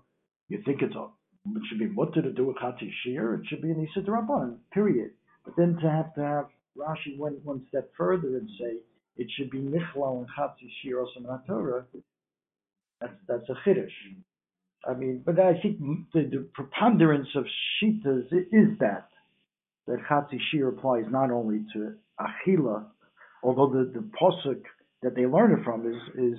You 0.49 0.61
think 0.65 0.83
it's 0.83 0.97
a, 0.97 1.07
it 1.55 1.63
should 1.69 1.79
be 1.79 1.87
mutter 1.87 2.23
to 2.23 2.33
do 2.33 2.47
with 2.47 2.57
Chatzi 2.57 2.91
Shir. 3.05 3.35
It 3.35 3.47
should 3.47 3.63
be 3.63 3.71
an 3.71 3.87
Issa 3.87 4.05
Rabbanim, 4.07 4.57
period. 4.73 5.13
But 5.45 5.55
then 5.57 5.77
to 5.81 5.89
have 5.89 6.13
to 6.15 6.21
have 6.23 6.47
Rashi 6.77 7.17
went 7.17 7.45
one 7.45 7.65
step 7.69 7.91
further 7.97 8.37
and 8.37 8.49
say 8.59 8.79
it 9.17 9.29
should 9.37 9.51
be 9.51 9.59
Michlal 9.59 10.19
and 10.19 10.27
Chatzi 10.37 10.69
Shir 10.83 11.05
and 11.17 11.27
Torah. 11.47 11.85
That's 13.01 13.15
that's 13.29 13.49
a 13.49 13.69
chiddush. 13.69 13.89
I 14.89 14.95
mean, 14.95 15.23
but 15.25 15.39
I 15.39 15.61
think 15.61 15.79
the, 16.15 16.23
the 16.23 16.49
preponderance 16.55 17.29
of 17.37 17.45
shitas 17.83 18.27
is 18.33 18.79
that 18.81 19.09
that 19.87 19.99
Chatzi 20.11 20.39
Shir 20.51 20.69
applies 20.69 21.05
not 21.11 21.31
only 21.31 21.65
to 21.75 21.95
Achila, 22.21 22.87
although 23.43 23.69
the 23.69 23.91
the 23.93 24.11
posuk 24.21 24.63
that 25.03 25.15
they 25.17 25.27
learn 25.27 25.53
it 25.53 25.65
from 25.65 25.87
is 25.87 26.01
is 26.19 26.39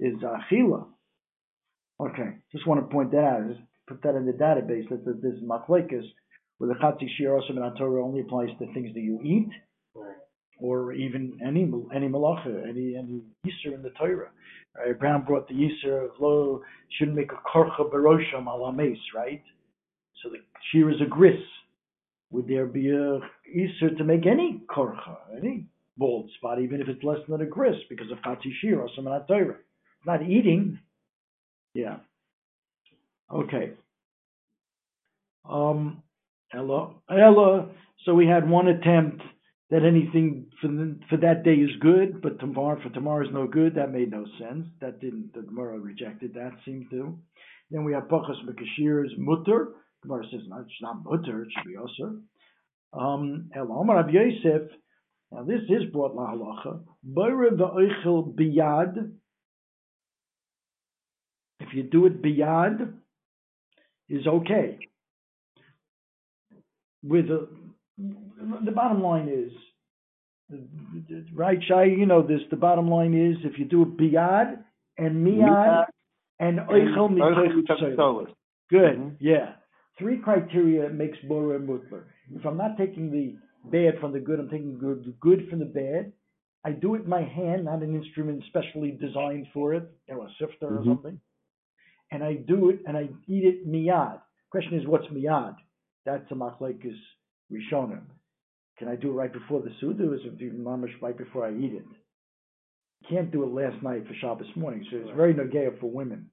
is 0.00 0.22
Achila. 0.22 0.86
Okay, 2.00 2.36
just 2.52 2.66
want 2.66 2.80
to 2.80 2.92
point 2.92 3.12
that 3.12 3.24
out. 3.24 3.48
Just 3.48 3.60
put 3.88 4.02
that 4.02 4.16
in 4.16 4.26
the 4.26 4.32
database 4.32 4.88
that 4.90 5.04
that 5.04 5.22
this 5.22 5.34
machlekes 5.44 6.04
where 6.58 6.68
the 6.68 6.80
Chatzi 6.80 7.08
Shir 7.18 7.30
Osam 7.30 7.58
and 7.58 7.76
Torah 7.78 8.04
only 8.04 8.20
applies 8.20 8.50
to 8.58 8.72
things 8.74 8.94
that 8.94 9.00
you 9.00 9.20
eat 9.24 9.50
Right. 9.94 10.16
Or 10.60 10.92
even 10.92 11.38
any 11.44 11.62
any 11.94 12.08
malacha, 12.08 12.68
any 12.68 12.96
any 12.96 13.20
Yisr 13.46 13.74
in 13.74 13.82
the 13.82 13.90
Torah. 13.90 14.30
Right? 14.76 14.98
Brown 14.98 15.24
brought 15.24 15.48
the 15.48 15.54
Yisr 15.54 16.04
of 16.04 16.10
lo 16.20 16.62
shouldn't 16.98 17.16
make 17.16 17.30
a 17.32 17.48
korcha 17.48 17.90
barosham 17.90 18.46
ala 18.46 18.72
mace, 18.72 18.98
right? 19.14 19.42
So 20.22 20.30
the 20.30 20.38
shear 20.70 20.90
is 20.90 21.00
a 21.00 21.08
gris. 21.08 21.40
Would 22.30 22.48
there 22.48 22.66
be 22.66 22.90
a 22.90 23.20
Yisr 23.56 23.96
to 23.96 24.04
make 24.04 24.26
any 24.26 24.62
korcha, 24.68 25.16
any 25.36 25.66
bald 25.96 26.30
spot, 26.36 26.60
even 26.60 26.80
if 26.80 26.88
it's 26.88 27.02
less 27.02 27.18
than 27.28 27.40
a 27.40 27.46
gris, 27.46 27.76
because 27.88 28.10
of 28.10 28.18
chatzi 28.18 28.52
shir 28.60 28.80
or 28.80 28.88
some 28.94 29.04
Torah? 29.04 29.56
Not 30.06 30.22
eating. 30.22 30.78
Yeah. 31.74 31.96
Okay. 33.32 33.72
Um, 35.48 36.02
Ella, 36.52 36.94
Ella. 37.10 37.68
So 38.04 38.14
we 38.14 38.26
had 38.26 38.48
one 38.48 38.68
attempt 38.68 39.22
that 39.70 39.84
anything 39.84 40.46
for 40.60 40.68
the, 40.68 40.98
for 41.10 41.18
that 41.18 41.44
day 41.44 41.54
is 41.54 41.70
good, 41.80 42.22
but 42.22 42.40
tomorrow 42.40 42.80
for 42.82 42.88
tomorrow 42.90 43.26
is 43.26 43.32
no 43.32 43.46
good. 43.46 43.74
That 43.74 43.92
made 43.92 44.10
no 44.10 44.24
sense. 44.38 44.66
That 44.80 45.00
didn't. 45.00 45.34
The 45.34 45.42
Gemara 45.42 45.78
rejected 45.78 46.34
that. 46.34 46.52
Seemed 46.64 46.90
to. 46.90 47.18
Then 47.70 47.84
we 47.84 47.92
have 47.92 48.04
Pachas 48.04 48.36
Mekashir 48.46 49.04
is 49.04 49.12
mutter. 49.18 49.74
Gemara 50.02 50.24
says 50.30 50.40
no, 50.48 50.60
it's 50.60 50.70
not 50.80 51.04
mutter. 51.04 51.42
It 51.42 51.48
should 51.52 51.66
be 51.66 51.76
osir. 51.76 52.20
Um, 52.92 53.50
El 53.54 53.70
Omar 53.70 53.96
Rabbi 53.96 54.12
Yosef. 54.12 54.70
Now 55.30 55.42
this 55.44 55.60
is 55.68 55.90
brought 55.92 56.14
la 56.14 56.32
halacha. 56.32 56.80
Boire 57.04 57.50
v'oichel 57.50 58.34
biyad. 58.34 59.12
If 61.60 61.74
you 61.74 61.82
do 61.82 62.06
it 62.06 62.22
biyad, 62.22 62.94
is 64.08 64.26
okay. 64.26 64.78
With 67.02 67.26
a, 67.26 67.48
the 67.98 68.70
bottom 68.72 69.02
line 69.02 69.28
is, 69.28 69.52
right, 71.34 71.58
Shai? 71.66 71.84
You 71.84 72.06
know 72.06 72.22
this. 72.22 72.40
The 72.50 72.56
bottom 72.56 72.88
line 72.88 73.14
is, 73.14 73.36
if 73.44 73.58
you 73.58 73.64
do 73.64 73.82
it 73.82 73.96
biyad 73.96 74.64
and 74.96 75.26
miyad 75.26 75.86
and 76.38 76.58
oichel 76.60 77.10
mitoich. 77.10 78.34
Good, 78.70 78.98
Mhm. 78.98 79.16
yeah. 79.20 79.54
Three 79.98 80.18
criteria 80.18 80.88
makes 80.90 81.18
Bora 81.22 81.56
and 81.56 81.68
Mutler. 81.68 82.04
If 82.32 82.44
I'm 82.46 82.56
not 82.56 82.76
taking 82.76 83.10
the 83.10 83.36
bad 83.64 83.98
from 83.98 84.12
the 84.12 84.20
good, 84.20 84.38
I'm 84.38 84.48
taking 84.48 84.78
good, 84.78 85.04
the 85.04 85.12
good 85.20 85.48
from 85.48 85.58
the 85.58 85.64
bad. 85.64 86.12
I 86.64 86.72
do 86.72 86.94
it 86.94 87.02
in 87.02 87.08
my 87.08 87.22
hand, 87.22 87.64
not 87.64 87.82
an 87.82 87.94
instrument 87.94 88.44
specially 88.44 88.92
designed 88.92 89.48
for 89.52 89.74
it, 89.74 89.90
you 90.08 90.14
know, 90.14 90.22
a 90.22 90.30
sifter 90.38 90.66
or 90.66 90.82
Mhm. 90.82 90.84
something. 90.86 91.20
And 92.10 92.22
I 92.22 92.34
do 92.34 92.68
it 92.68 92.82
and 92.86 92.96
I 92.96 93.08
eat 93.26 93.44
it 93.44 93.66
miyad. 93.66 94.20
Question 94.50 94.74
is, 94.74 94.86
what's 94.86 95.06
miyad? 95.08 95.56
That's 96.04 96.30
a 96.30 96.34
machlekes 96.34 96.98
rishonim. 97.52 98.02
Can 98.78 98.88
I 98.88 98.96
do 98.96 99.10
it 99.10 99.14
right 99.14 99.32
before 99.32 99.60
the 99.60 99.70
suda, 99.80 100.04
or 100.04 100.14
is 100.14 100.20
it 100.24 100.58
mamish 100.58 100.92
right 101.02 101.16
before 101.16 101.46
I 101.46 101.50
eat 101.50 101.72
it? 101.74 101.84
Can't 103.08 103.30
do 103.30 103.42
it 103.42 103.50
last 103.52 103.82
night 103.82 104.06
for 104.06 104.14
Shabbos 104.20 104.46
morning, 104.56 104.86
so 104.90 104.98
it's 104.98 105.16
very 105.16 105.34
nagaya 105.34 105.78
for 105.80 105.90
women. 105.90 106.30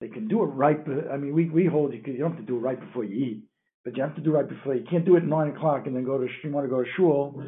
They 0.00 0.08
can 0.08 0.28
do 0.28 0.42
it 0.42 0.46
right. 0.46 0.78
I 1.12 1.16
mean, 1.16 1.34
we, 1.34 1.50
we 1.50 1.66
hold 1.66 1.92
you. 1.92 2.00
You 2.04 2.18
don't 2.18 2.36
have 2.36 2.40
to 2.40 2.46
do 2.46 2.56
it 2.56 2.60
right 2.60 2.78
before 2.78 3.04
you 3.04 3.16
eat, 3.16 3.42
but 3.84 3.96
you 3.96 4.02
have 4.02 4.14
to 4.14 4.20
do 4.20 4.30
it 4.30 4.38
right 4.38 4.48
before. 4.48 4.74
You 4.74 4.84
can't 4.88 5.04
do 5.04 5.16
it 5.16 5.22
at 5.22 5.28
nine 5.28 5.48
o'clock 5.48 5.86
and 5.86 5.96
then 5.96 6.04
go 6.04 6.18
to. 6.18 6.26
You 6.44 6.52
want 6.52 6.66
to 6.66 6.70
go 6.70 6.82
to 6.82 6.90
shul, 6.96 7.42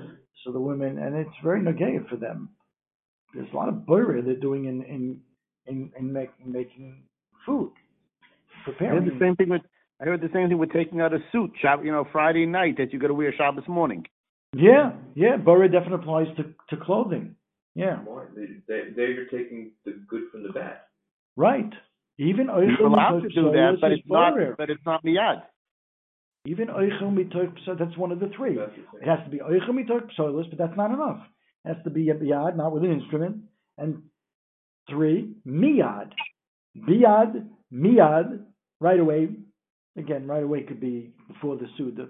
so 0.44 0.52
the 0.52 0.60
women 0.60 0.98
and 0.98 1.14
it's 1.14 1.30
very 1.44 1.60
nagaya 1.60 2.08
for 2.08 2.16
them. 2.16 2.50
There's 3.34 3.48
a 3.52 3.56
lot 3.56 3.68
of 3.68 3.86
butter 3.86 4.20
they're 4.24 4.34
doing 4.34 4.64
in 4.64 4.82
in 4.82 5.20
in, 5.66 5.92
in 5.96 6.12
make, 6.12 6.30
making 6.44 7.04
food, 7.46 7.72
preparing. 8.64 9.04
the 9.04 9.18
same 9.20 9.36
thing 9.36 9.48
with 9.50 9.62
I 10.00 10.04
heard 10.04 10.20
the 10.20 10.30
same 10.32 10.48
thing 10.48 10.58
with 10.58 10.72
taking 10.72 11.00
out 11.00 11.12
a 11.12 11.18
suit, 11.30 11.52
Shab- 11.62 11.84
you 11.84 11.92
know, 11.92 12.06
Friday 12.10 12.46
night 12.46 12.76
that 12.78 12.92
you 12.92 12.98
got 12.98 13.08
to 13.08 13.14
wear 13.14 13.34
Shabbos 13.36 13.68
morning. 13.68 14.06
Yeah, 14.54 14.92
yeah. 15.14 15.36
Butter 15.36 15.68
definitely 15.68 16.00
applies 16.02 16.26
to 16.36 16.54
to 16.74 16.82
clothing. 16.82 17.36
Yeah, 17.74 17.96
Why? 17.98 18.24
They, 18.34 18.46
they, 18.66 18.90
they 18.96 19.02
are 19.02 19.26
taking 19.26 19.72
the 19.84 20.02
good 20.08 20.22
from 20.32 20.42
the 20.42 20.48
bad. 20.48 20.78
right. 21.36 21.70
Even 22.18 22.46
You're 22.46 22.86
allowed 22.86 23.20
to 23.20 23.28
mitoch 23.28 23.34
do 23.34 23.50
that, 23.52 23.78
but 23.80 23.92
is 23.92 24.00
it's 24.00 24.08
not. 24.08 24.34
But 24.58 24.68
it's 24.68 24.84
not 24.84 25.02
miyad. 25.04 25.42
Even 26.46 26.68
oichel 26.68 27.14
mitoch 27.14 27.54
psolos, 27.66 27.78
that's 27.78 27.96
one 27.96 28.12
of 28.12 28.20
the 28.20 28.30
three. 28.36 28.58
It 28.58 29.06
has 29.06 29.18
to 29.24 29.30
be 29.30 29.38
oichel 29.38 29.70
mitoch 29.70 30.08
psolos, 30.18 30.48
but 30.50 30.58
that's 30.58 30.76
not 30.76 30.90
enough. 30.90 31.20
It 31.64 31.74
has 31.74 31.84
to 31.84 31.90
be 31.90 32.10
a 32.10 32.14
biyad, 32.14 32.56
not 32.56 32.72
with 32.72 32.84
an 32.84 32.92
instrument. 32.92 33.42
And 33.78 34.02
three, 34.88 35.32
miyad. 35.46 36.10
Biyad, 36.76 37.46
miyad, 37.72 38.42
right 38.80 39.00
away. 39.00 39.28
Again, 39.96 40.26
right 40.26 40.42
away 40.42 40.62
could 40.62 40.80
be 40.80 41.12
before 41.28 41.56
the 41.56 41.66
Suda. 41.76 42.08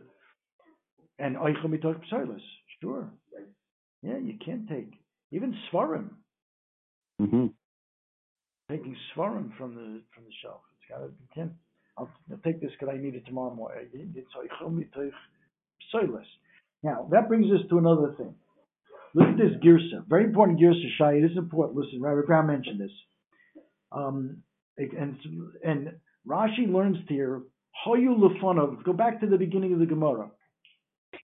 And 1.18 1.36
oichel 1.36 1.66
mitoch 1.66 2.00
psolos, 2.12 2.40
sure. 2.80 3.10
Yeah, 4.02 4.18
you 4.18 4.34
can't 4.44 4.68
take. 4.68 4.92
Even 5.32 5.54
svarim, 5.72 6.08
Mm-hmm. 7.20 7.46
taking 8.70 8.96
svarim 9.14 9.54
from 9.58 9.74
the 9.74 10.00
from 10.14 10.24
the 10.24 10.32
shelf. 10.42 10.60
It's 10.78 10.90
gotta 10.90 11.08
be 11.10 11.24
can't. 11.34 11.52
I'll, 11.98 12.08
I'll 12.30 12.38
take 12.38 12.62
this 12.62 12.70
because 12.78 12.94
I 12.94 12.98
need 12.98 13.14
it 13.14 13.26
tomorrow 13.26 13.54
morning. 13.54 13.88
It's 14.14 14.30
oichel 14.34 14.70
mitoch. 14.72 15.12
Now 16.82 17.08
that 17.10 17.28
brings 17.28 17.46
us 17.52 17.60
to 17.68 17.78
another 17.78 18.14
thing. 18.16 18.34
Look 19.14 19.28
at 19.28 19.36
this 19.36 19.52
girsa. 19.62 20.06
Very 20.08 20.24
important 20.24 20.58
girsa, 20.60 20.88
Shai. 20.96 21.14
It 21.14 21.24
is 21.24 21.36
important. 21.36 21.76
Listen, 21.76 22.00
Rabbi 22.00 22.26
Brown 22.26 22.46
mentioned 22.46 22.80
this. 22.80 22.92
Um, 23.92 24.38
and 24.78 25.18
and 25.64 25.92
Rashi 26.26 26.72
learns 26.72 26.96
here. 27.08 27.42
Hoyu 27.86 28.18
lefanov. 28.18 28.82
Go 28.84 28.92
back 28.92 29.20
to 29.20 29.26
the 29.26 29.38
beginning 29.38 29.72
of 29.72 29.78
the 29.78 29.86
Gemara. 29.86 30.30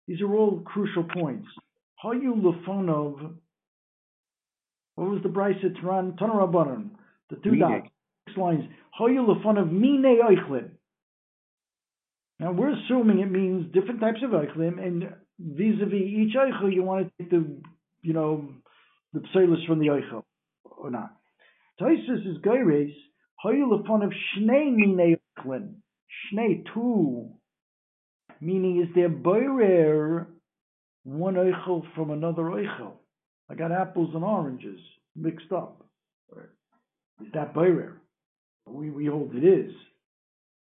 These 0.07 0.21
are 0.21 0.35
all 0.35 0.61
crucial 0.61 1.05
points. 1.05 1.47
Hoyu 2.05 2.41
lefanov. 2.41 3.35
What 4.97 5.11
was 5.11 5.23
the 5.23 5.29
Bryce 5.29 5.57
Ran 5.83 6.13
Tanarabanan? 6.21 6.91
The 7.31 7.37
two 7.37 7.57
dots, 7.57 7.87
six 8.27 8.37
lines. 8.37 8.65
Hoyu 8.99 9.27
lefanov 9.27 9.71
mine 9.71 10.03
oichlin. 10.05 10.71
Now 12.41 12.53
we're 12.53 12.73
assuming 12.73 13.21
it 13.21 13.31
means 13.31 13.73
different 13.73 14.01
types 14.01 14.21
of 14.25 14.31
oichlim, 14.31 14.83
and 14.85 15.15
vis-a-vis 15.39 15.95
each 15.95 16.35
oichel, 16.35 16.73
you 16.73 16.83
want 16.83 17.07
to 17.07 17.13
take 17.23 17.31
the, 17.31 17.61
you 18.03 18.13
know, 18.15 18.49
the 19.13 19.21
psalus 19.33 19.65
from 19.67 19.79
the 19.79 19.89
oichel, 19.89 20.25
or 20.65 20.91
not. 20.91 21.13
Toisus 21.81 22.27
is 22.27 22.39
goyres, 22.39 22.95
hoyu 23.45 23.71
lefon 23.71 24.05
of 24.05 24.13
shnei 24.13 24.75
mine 24.75 25.17
oichlin. 25.39 25.75
Shnei, 26.11 26.65
two. 26.75 27.29
Meaning, 28.41 28.83
is 28.83 28.89
there 28.95 29.11
boirer 29.11 30.27
one 31.05 31.35
oichel 31.35 31.83
from 31.95 32.11
another 32.11 32.43
oichel? 32.43 32.93
I 33.51 33.55
got 33.55 33.73
apples 33.73 34.11
and 34.15 34.25
oranges 34.25 34.81
mixed 35.17 35.53
up. 35.53 35.85
Is 37.21 37.33
that 37.35 37.55
boirer? 37.55 37.95
We, 38.67 38.91
we 38.91 39.07
hold 39.07 39.35
it 39.35 39.45
is. 39.45 39.73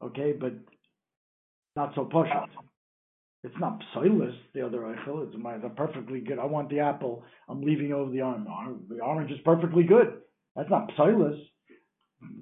Okay, 0.04 0.34
but 0.34 0.54
not 1.75 1.93
so 1.95 2.06
poshut. 2.06 2.47
It's 3.43 3.56
not 3.60 3.82
psilus, 3.95 4.36
the 4.54 4.65
other 4.65 4.80
eichel. 4.80 5.27
It's 5.27 5.36
my, 5.38 5.58
they're 5.58 5.69
perfectly 5.69 6.19
good. 6.19 6.39
I 6.39 6.45
want 6.45 6.69
the 6.69 6.80
apple. 6.80 7.23
I'm 7.47 7.62
leaving 7.62 7.93
over 7.93 8.12
the 8.12 8.21
orange. 8.21 8.47
The 8.89 8.99
orange 8.99 9.32
is 9.32 9.39
perfectly 9.45 9.84
good. 9.84 10.21
That's 10.56 10.69
not 10.69 10.91
psilus. 10.97 11.39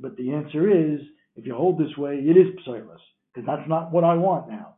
But 0.01 0.17
the 0.17 0.33
answer 0.33 0.69
is, 0.69 0.99
if 1.39 1.45
you 1.45 1.55
hold 1.55 1.79
this 1.79 1.95
way, 1.97 2.15
it 2.15 2.35
is 2.35 2.53
psilus. 2.67 2.99
Because 3.33 3.47
that's 3.47 3.69
not 3.69 3.91
what 3.93 4.03
I 4.03 4.15
want 4.15 4.49
now. 4.49 4.75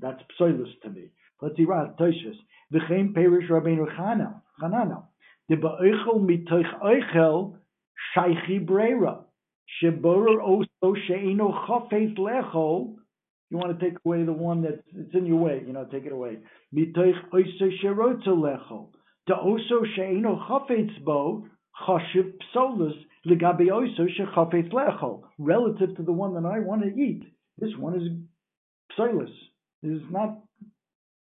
That's 0.00 0.22
psilus 0.38 0.70
to 0.84 0.90
me. 0.90 1.10
Let's 1.42 1.56
see, 1.56 1.64
right, 1.64 1.94
Toshvis. 1.96 2.36
V'chein 2.72 3.12
perish 3.14 3.50
Rabbeinu 3.50 3.86
Chananel. 3.96 5.02
The 5.48 5.56
ba'oichel 5.56 6.24
mitoich 6.24 6.80
oichel 6.82 7.56
shaychi 8.16 8.64
breira. 8.64 9.24
Sheboror 9.82 10.38
oso 10.40 10.94
she'ino 11.06 11.52
chafetz 11.66 12.16
lechol. 12.16 12.94
You 13.50 13.58
want 13.58 13.78
to 13.78 13.84
take 13.84 13.98
away 14.06 14.22
the 14.22 14.32
one 14.32 14.62
that's 14.62 14.82
it's 14.96 15.14
in 15.14 15.26
your 15.26 15.38
way, 15.38 15.62
you 15.66 15.72
know, 15.72 15.84
take 15.90 16.06
it 16.06 16.12
away. 16.12 16.38
Mitoich 16.74 17.18
oso 17.32 17.70
sherotzo 17.82 18.28
lechol. 18.28 18.90
The 19.26 19.34
oso 19.34 19.84
she'ino 19.96 20.40
chafetz 20.48 21.04
bo 21.04 21.46
chashiv 21.86 22.34
psolus 22.54 22.94
Relative 23.26 23.46
to 25.96 26.02
the 26.02 26.12
one 26.12 26.34
that 26.34 26.44
I 26.46 26.60
want 26.60 26.82
to 26.82 26.88
eat, 26.88 27.24
this 27.58 27.74
one 27.78 27.94
is 27.94 28.02
psolus. 28.98 29.30
Is 29.82 30.02
not 30.10 30.40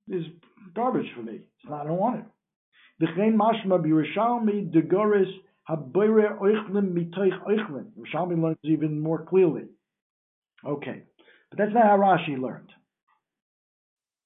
is 0.09 0.25
garbage 0.73 1.09
for 1.15 1.21
me. 1.21 1.33
It's 1.33 1.69
not, 1.69 1.81
I 1.81 1.83
don't 1.87 1.97
want 1.97 2.19
it. 2.19 2.25
V'chein 3.01 3.35
mashma 3.35 3.81
b'Yerushalmi 3.81 4.71
degoris 4.71 5.31
haboire 5.69 6.37
oichlim 6.39 6.93
mitoich 6.93 7.37
oichlim. 7.45 7.91
Yerushalmi 7.97 8.41
learns 8.41 8.57
even 8.63 8.99
more 8.99 9.25
clearly. 9.25 9.63
Okay, 10.65 11.03
but 11.49 11.59
that's 11.59 11.73
not 11.73 11.83
how 11.83 11.97
Rashi 11.97 12.39
learned. 12.39 12.69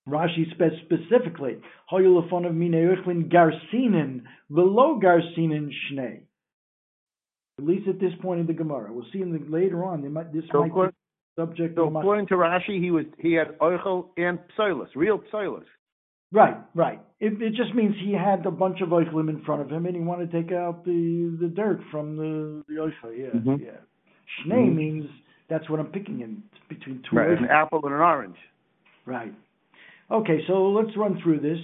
Rashi 0.07 0.45
says 0.57 0.73
specifically, 0.85 1.57
hoyulafon 1.91 2.45
of 2.47 2.55
mine 2.55 2.73
oichlin 2.73 3.31
garsinin 3.31 4.23
velo 4.49 4.99
garsinin 4.99 5.71
shnei. 5.91 6.26
At 7.59 7.65
least 7.65 7.87
at 7.87 7.99
this 7.99 8.13
point 8.21 8.39
in 8.39 8.45
the 8.47 8.53
Gemara, 8.53 8.91
we'll 8.93 9.05
see 9.11 9.21
in 9.21 9.31
the 9.31 9.39
later 9.49 9.83
on. 9.83 10.01
They 10.03 10.09
might, 10.09 10.31
this 10.31 10.43
So 10.51 10.59
might 10.61 10.67
according, 10.67 10.91
be 11.35 11.41
subject. 11.41 11.75
so 11.75 11.89
my- 11.89 12.01
according 12.01 12.27
to 12.27 12.35
Rashi, 12.35 12.79
he 12.79 12.91
was 12.91 13.05
he 13.19 13.33
had 13.33 13.57
oichel 13.59 14.07
and 14.17 14.37
psoilus, 14.57 14.87
real 14.95 15.19
psoilus. 15.33 15.63
Right, 16.31 16.57
right. 16.75 16.99
It, 17.19 17.41
it 17.41 17.53
just 17.55 17.73
means 17.73 17.95
he 18.03 18.11
had 18.13 18.45
a 18.45 18.51
bunch 18.51 18.81
of 18.81 18.89
oichlim 18.89 19.29
in 19.29 19.41
front 19.45 19.61
of 19.61 19.69
him, 19.71 19.85
and 19.85 19.95
he 19.95 20.01
wanted 20.01 20.29
to 20.31 20.41
take 20.43 20.51
out 20.51 20.83
the, 20.85 21.35
the 21.41 21.47
dirt 21.47 21.79
from 21.89 22.15
the 22.17 22.63
the 22.67 22.75
oichel. 22.81 23.17
Yeah, 23.17 23.39
Mhm. 23.39 23.59
yeah. 23.61 23.71
Shnei 24.45 24.67
Mhm. 24.69 24.75
means 24.75 25.05
that's 25.49 25.67
what 25.69 25.79
I'm 25.79 25.87
picking 25.87 26.19
in 26.21 26.43
between 26.69 27.01
two. 27.09 27.15
Right, 27.15 27.29
an 27.29 27.45
apple 27.45 27.79
and 27.85 27.93
an 27.93 28.01
orange. 28.01 28.37
Right. 29.05 29.33
Okay, 30.11 30.45
so 30.47 30.69
let's 30.71 30.95
run 30.97 31.17
through 31.23 31.39
this. 31.39 31.59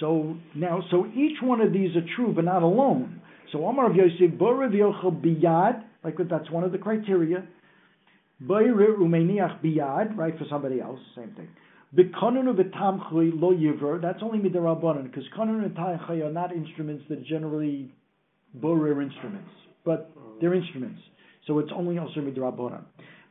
So 0.00 0.34
now, 0.54 0.80
so 0.90 1.06
each 1.14 1.40
one 1.42 1.60
of 1.60 1.72
these 1.72 1.94
are 1.94 2.04
true, 2.16 2.32
but 2.34 2.44
not 2.44 2.62
alone. 2.62 3.19
So 3.52 3.66
Omar 3.66 3.90
of 3.90 3.96
Yosef, 3.96 4.38
Bora 4.38 4.68
v'yochel 4.68 5.20
biyad, 5.20 5.82
like 6.04 6.16
that's 6.28 6.50
one 6.50 6.64
of 6.64 6.72
the 6.72 6.78
criteria. 6.78 7.44
Boire 8.40 8.96
umeniach 8.96 9.60
biyad, 9.62 10.16
right, 10.16 10.38
for 10.38 10.44
somebody 10.48 10.80
else, 10.80 11.00
same 11.16 11.32
thing. 11.36 11.48
B'konunu 11.96 12.54
v'tamchui 12.54 13.32
lo 13.34 13.52
yivro, 13.52 14.00
that's 14.00 14.22
only 14.22 14.38
midrabanan, 14.38 15.04
because 15.04 15.24
konunu 15.36 15.64
and 15.64 15.76
tamchui 15.76 16.24
are 16.24 16.32
not 16.32 16.54
instruments 16.54 17.04
that 17.08 17.24
generally 17.26 17.92
borer 18.54 19.02
instruments, 19.02 19.50
but 19.84 20.10
they're 20.40 20.54
instruments. 20.54 21.00
So 21.46 21.58
it's 21.58 21.72
only 21.74 21.98
also 21.98 22.20
midrabanan. 22.20 22.84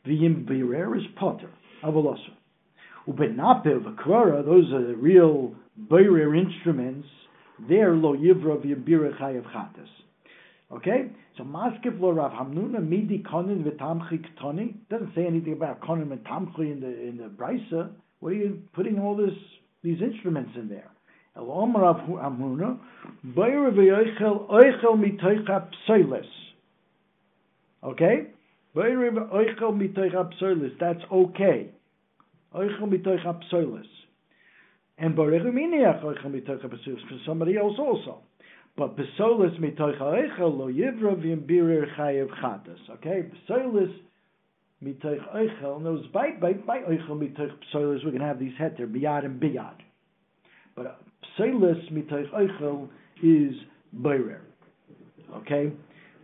V'yim 0.05 0.45
birer 0.45 0.97
is 0.97 1.03
potter, 1.17 1.49
avolosa. 1.83 2.33
Ubenape 3.07 3.81
v'kvara, 3.83 4.45
those 4.45 4.71
are 4.73 4.85
the 4.85 4.95
real 4.95 5.55
borer 5.77 6.35
instruments, 6.35 7.07
they're 7.69 7.95
lo 7.95 8.15
yivro 8.15 8.57
v'yibira 8.63 9.17
chayav 9.17 9.43
chatas. 9.55 9.87
Okay, 10.71 11.09
so 11.35 11.43
maskif 11.43 11.99
lo 11.99 12.11
Rav 12.11 12.31
Hamnuna 12.31 12.87
midi 12.87 13.23
konin 13.23 13.63
v'tamchi 13.63 14.23
ktoni 14.37 14.75
doesn't 14.87 15.15
say 15.15 15.25
anything 15.25 15.53
about 15.53 15.81
konin 15.81 16.11
and 16.11 16.59
in 16.59 16.79
the 16.79 17.07
in 17.07 17.17
the 17.17 17.23
brisa. 17.23 17.89
What 18.19 18.33
are 18.33 18.35
you 18.35 18.61
putting 18.73 18.99
all 18.99 19.15
this 19.15 19.33
these 19.81 19.99
instruments 19.99 20.51
in 20.55 20.69
there? 20.69 20.91
El 21.35 21.51
Omer 21.51 21.79
Rav 21.81 21.95
Hamnuna 22.07 22.77
bayre 23.23 23.71
v'yoichel 23.71 24.47
oichel 24.47 24.95
mitoicha 25.03 25.67
psoiles. 25.87 26.27
Okay, 27.83 28.27
bayre 28.75 29.09
v'oichel 29.09 29.73
mitoicha 29.73 30.31
psoiles. 30.39 30.77
That's 30.79 31.01
okay. 31.11 31.71
Oichel 32.55 32.93
mitoicha 32.93 33.41
psoiles. 33.51 33.87
And 34.99 35.15
barech 35.15 35.45
miniach 35.45 36.03
oichel 36.03 36.27
mitoicha 36.27 36.69
psoiles 36.69 37.01
for 37.09 37.17
somebody 37.25 37.57
else 37.57 37.79
also. 37.79 38.19
But 38.79 38.95
besolis 38.95 39.59
mitoich 39.59 39.97
ha'eichel 39.97 40.57
lo 40.57 40.71
yivra 40.71 41.13
v'imbirir 41.21 41.93
chayev 41.97 42.29
chatas. 42.41 42.79
Okay, 42.91 43.25
besolis 43.49 43.93
mitoich 44.81 45.21
eichel. 45.35 45.81
Knows 45.81 46.07
by 46.13 46.31
by 46.39 46.53
by 46.53 46.79
eichel 46.83 47.19
mitoich 47.19 47.51
besolis 47.59 48.05
we 48.05 48.11
can 48.13 48.21
have 48.21 48.39
these 48.39 48.53
heter 48.57 48.87
biyad 48.89 49.25
and 49.25 49.37
biyad. 49.41 49.75
But 50.77 51.01
besolis 51.37 51.91
mitoich 51.91 52.31
eichel 52.31 52.87
is 53.21 53.53
beirer. 53.99 54.39
Okay. 55.39 55.73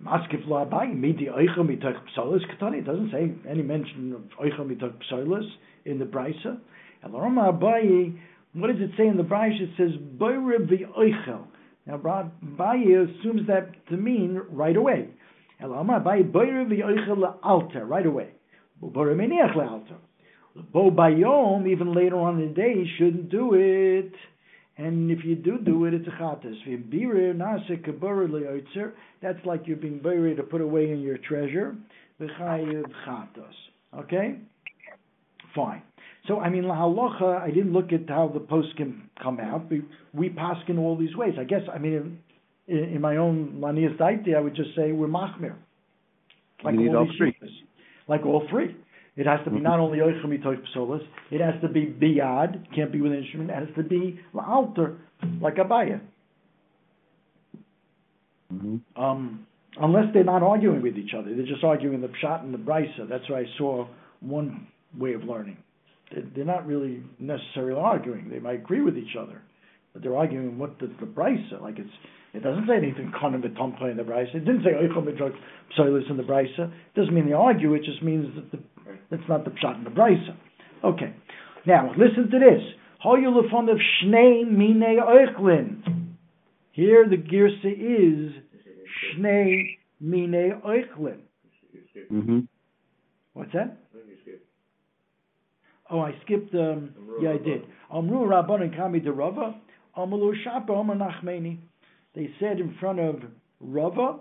Maskif 0.01 0.47
lo 0.47 0.65
abai 0.65 0.97
midi 0.97 1.25
eichel 1.25 1.57
mitoich 1.57 1.99
besolis 2.07 2.39
katani. 2.49 2.77
It 2.77 2.85
doesn't 2.85 3.11
say 3.11 3.33
any 3.49 3.63
mention 3.63 4.13
of 4.13 4.21
eichel 4.39 4.65
mitoich 4.65 4.93
besolis 5.11 5.45
in 5.83 5.99
the 5.99 6.05
brisa. 6.05 6.57
And 7.03 7.13
Rama 7.13 7.51
Abayi, 7.51 8.17
what 8.53 8.67
does 8.67 8.79
it 8.79 8.91
say 8.97 9.07
in 9.07 9.17
the 9.17 9.23
brisa? 9.23 9.61
It 9.61 9.71
says 9.75 9.91
beirer 10.17 10.65
v'eichel. 10.65 11.47
Now, 11.85 11.97
Baye 11.97 12.93
assumes 12.93 13.45
that 13.47 13.87
to 13.89 13.97
mean 13.97 14.41
right 14.49 14.75
away. 14.75 15.09
Right 15.61 18.05
away. 18.05 18.29
Bo 20.73 20.89
bayom 20.89 21.67
even 21.67 21.93
later 21.93 22.17
on 22.17 22.41
in 22.41 22.47
the 22.47 22.53
day 22.53 22.85
shouldn't 22.97 23.29
do 23.29 23.53
it. 23.53 24.13
And 24.77 25.09
if 25.09 25.23
you 25.23 25.35
do 25.35 25.57
do 25.57 25.85
it, 25.85 25.93
it's 25.93 26.07
a 26.07 26.11
chatas. 26.11 26.55
That's 29.21 29.45
like 29.45 29.61
you're 29.65 29.77
being 29.77 29.99
buried 29.99 30.37
to 30.37 30.43
put 30.43 30.61
away 30.61 30.91
in 30.91 30.99
your 30.99 31.17
treasure. 31.17 31.75
Okay, 33.97 34.35
fine. 35.55 35.81
So, 36.27 36.39
I 36.39 36.49
mean, 36.49 36.63
lahalacha, 36.63 37.41
I 37.41 37.51
didn't 37.51 37.73
look 37.73 37.93
at 37.93 38.09
how 38.09 38.31
the 38.33 38.39
post 38.39 38.75
can 38.77 39.09
come 39.21 39.39
out. 39.39 39.69
We, 39.69 39.83
we 40.13 40.29
pass 40.29 40.57
in 40.67 40.79
all 40.79 40.97
these 40.97 41.15
ways. 41.15 41.33
I 41.39 41.43
guess, 41.43 41.61
I 41.71 41.77
mean, 41.77 42.19
in, 42.67 42.77
in 42.77 43.01
my 43.01 43.17
own 43.17 43.59
manias 43.59 43.93
daiti, 43.99 44.35
I 44.35 44.39
would 44.39 44.55
just 44.55 44.69
say 44.75 44.91
we're 44.91 45.07
machmir. 45.07 45.55
Like 46.63 46.75
all 46.75 46.97
all 46.97 47.07
three. 47.17 47.37
Like 48.07 48.25
all 48.25 48.47
three. 48.49 48.75
It 49.15 49.27
has 49.27 49.39
to 49.45 49.51
be 49.51 49.59
not 49.59 49.79
only 49.79 49.99
oichem 49.99 50.25
mitoich 50.25 50.61
psolas, 50.75 51.01
it 51.31 51.39
has 51.39 51.53
to 51.61 51.69
be 51.69 51.85
biyad, 51.85 52.75
can't 52.75 52.91
be 52.91 52.99
with 52.99 53.13
an 53.13 53.19
instrument, 53.19 53.49
it 53.49 53.55
has 53.55 53.75
to 53.77 53.83
be 53.83 54.19
alter, 54.37 54.97
like 55.41 55.55
abaya. 55.55 56.01
Mm-hmm. 58.53 59.01
Um, 59.01 59.47
unless 59.79 60.05
they're 60.13 60.25
not 60.25 60.43
arguing 60.43 60.81
with 60.81 60.97
each 60.97 61.13
other, 61.17 61.33
they're 61.33 61.45
just 61.45 61.63
arguing 61.63 62.01
the 62.01 62.09
pshat 62.09 62.43
and 62.43 62.53
the 62.53 62.57
brisa. 62.57 63.07
That's 63.09 63.29
why 63.29 63.39
I 63.39 63.45
saw 63.57 63.87
one 64.19 64.67
way 64.97 65.13
of 65.13 65.23
learning. 65.23 65.57
They're, 66.11 66.45
not 66.45 66.67
really 66.67 67.03
necessarily 67.19 67.79
arguing. 67.79 68.29
They 68.29 68.39
might 68.39 68.55
agree 68.55 68.81
with 68.81 68.97
each 68.97 69.15
other, 69.19 69.41
but 69.93 70.03
they're 70.03 70.15
arguing 70.15 70.57
what 70.57 70.79
the, 70.79 70.87
the 70.99 71.05
brisa. 71.05 71.61
Like 71.61 71.79
it's, 71.79 71.89
it 72.33 72.43
doesn't 72.43 72.67
say 72.67 72.77
anything 72.77 73.11
konim 73.11 73.41
v'tomcha 73.41 73.89
in 73.89 73.97
the 73.97 74.03
brisa. 74.03 74.35
It 74.35 74.45
didn't 74.45 74.63
say 74.63 74.71
oichom 74.71 75.07
psoilus 75.77 76.09
in 76.09 76.17
the 76.17 76.23
brisa. 76.23 76.71
It 76.71 76.95
doesn't 76.95 77.13
mean 77.13 77.25
they 77.25 77.33
argue. 77.33 77.73
It 77.73 77.83
just 77.83 78.03
means 78.03 78.27
that 78.35 78.51
the, 78.51 78.63
that's 79.09 79.27
not 79.27 79.45
the 79.45 79.51
pshat 79.51 79.77
in 79.77 79.83
the 79.83 79.89
brisa. 79.89 80.35
Okay, 80.83 81.13
now 81.65 81.91
listen 81.97 82.29
to 82.29 82.39
this. 82.39 82.61
Hoyulafon 83.03 83.71
of 83.71 83.77
shnei 84.03 84.49
mine 84.49 84.99
oichlin. 84.99 86.15
Here 86.71 87.07
the 87.09 87.17
girsa 87.17 87.71
is 87.71 88.33
shnei 89.17 89.77
mine 89.99 90.61
oichlin. 90.65 91.19
Mm-hmm. 92.11 92.39
What's 93.33 93.53
that? 93.53 93.77
Oh, 95.89 95.99
I 96.01 96.15
skipped. 96.23 96.53
Um, 96.55 96.91
yeah, 97.21 97.31
I 97.31 97.37
did. 97.37 97.63
Amru 97.93 98.27
Rabbanan 98.27 98.75
Kami 98.75 98.99
de 98.99 99.11
Rava. 99.11 99.55
Amalu 99.97 100.33
Shapa 100.43 100.71
Omer 100.71 100.95
Nachmeni. 100.95 101.59
They 102.15 102.29
said 102.39 102.59
in 102.59 102.75
front 102.79 102.99
of 102.99 103.21
Rava 103.59 104.19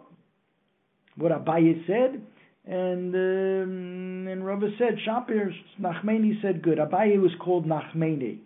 what 1.16 1.32
Abaye 1.32 1.86
said, 1.86 2.22
and 2.66 3.14
um, 3.14 4.26
and 4.28 4.44
Rava 4.44 4.68
said 4.78 4.98
Shapir 5.06 5.50
Nachmeni 5.80 6.40
said 6.42 6.62
good. 6.62 6.78
Abaye 6.78 7.20
was 7.20 7.30
called 7.40 7.66
Nachmeni. 7.66 8.40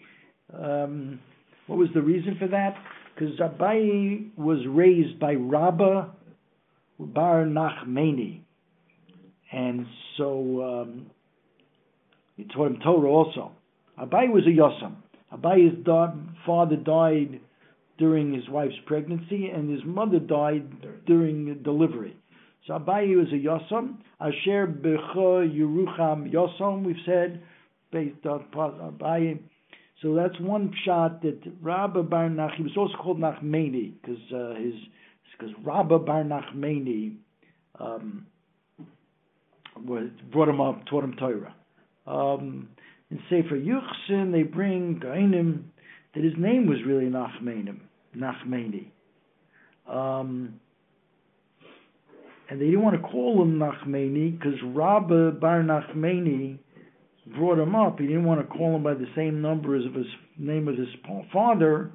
Um, 0.53 1.21
what 1.67 1.79
was 1.79 1.89
the 1.95 2.03
reason 2.03 2.37
for 2.39 2.49
that? 2.49 2.75
Because 3.15 3.39
Abaye 3.39 4.29
was 4.37 4.59
raised 4.69 5.19
by 5.19 5.35
Rabba 5.35 6.15
Bar 6.99 7.45
Nachmeni, 7.45 8.41
and 9.53 9.87
so. 10.17 10.83
Um, 10.83 11.07
he 12.39 12.45
taught 12.45 12.69
him 12.69 12.79
Torah 12.83 13.11
also. 13.11 13.51
Abai 14.01 14.33
was 14.33 14.45
a 14.47 14.51
Yosam. 14.51 14.95
Abai's 15.33 15.85
da- 15.85 16.15
father 16.47 16.77
died 16.77 17.41
during 17.99 18.33
his 18.33 18.49
wife's 18.49 18.79
pregnancy, 18.87 19.49
and 19.49 19.69
his 19.69 19.85
mother 19.85 20.21
died 20.21 21.05
during 21.05 21.63
delivery. 21.65 22.17
So 22.67 22.75
Abai 22.75 23.17
was 23.17 23.27
a 23.33 23.37
Yosam. 23.37 23.97
Asher 24.21 24.69
Becha 24.69 25.53
Yerucham 25.53 26.33
Yosam, 26.33 26.85
we've 26.85 26.97
said, 27.05 27.43
based 27.91 28.25
on 28.25 28.47
Abai. 28.55 29.41
So 30.01 30.15
that's 30.15 30.39
one 30.39 30.73
shot 30.85 31.23
that 31.23 31.41
Rabba 31.61 32.05
Bar 32.05 32.31
Nach, 32.31 32.53
he 32.57 32.63
was 32.63 32.77
also 32.77 32.95
called 33.03 33.19
Nachmani, 33.19 33.95
because 34.01 34.23
uh, 34.33 34.55
his, 34.55 34.75
because 35.37 35.53
Rabba 35.65 35.99
Bar 35.99 36.23
Nachmani 36.23 37.17
um, 37.81 38.27
was, 39.77 40.09
brought 40.31 40.49
him 40.49 40.61
up, 40.61 40.87
taught 40.87 41.03
him 41.03 41.17
Torah. 41.19 41.53
Um, 42.09 42.69
in 43.11 43.21
Sefer 43.29 43.57
Yuchsin, 43.57 44.33
they 44.33 44.43
bring 44.43 45.01
Gainim, 45.03 45.65
that 46.15 46.25
his 46.25 46.35
name 46.39 46.67
was 46.67 46.79
really 46.87 47.05
Nachmanim, 47.05 47.81
Nachmani. 48.17 48.87
Um, 49.89 50.61
and 52.51 52.61
they 52.61 52.67
didn't 52.67 52.83
want 52.83 53.01
to 53.01 53.09
call 53.09 53.43
him 53.43 53.59
Nachmani 53.59 54.39
because 54.39 54.55
Rabba 54.65 55.33
Bar 55.33 55.63
Nachmani 55.63 56.59
brought 57.37 57.59
him 57.59 57.75
up. 57.75 57.99
He 57.99 58.07
didn't 58.07 58.25
want 58.25 58.41
to 58.41 58.47
call 58.47 58.77
him 58.77 58.83
by 58.83 58.95
the 58.95 59.07
same 59.15 59.43
number 59.43 59.77
as 59.77 59.85
of 59.85 59.95
his 59.95 60.07
name 60.39 60.67
of 60.69 60.77
his 60.77 60.89
father, 61.33 61.91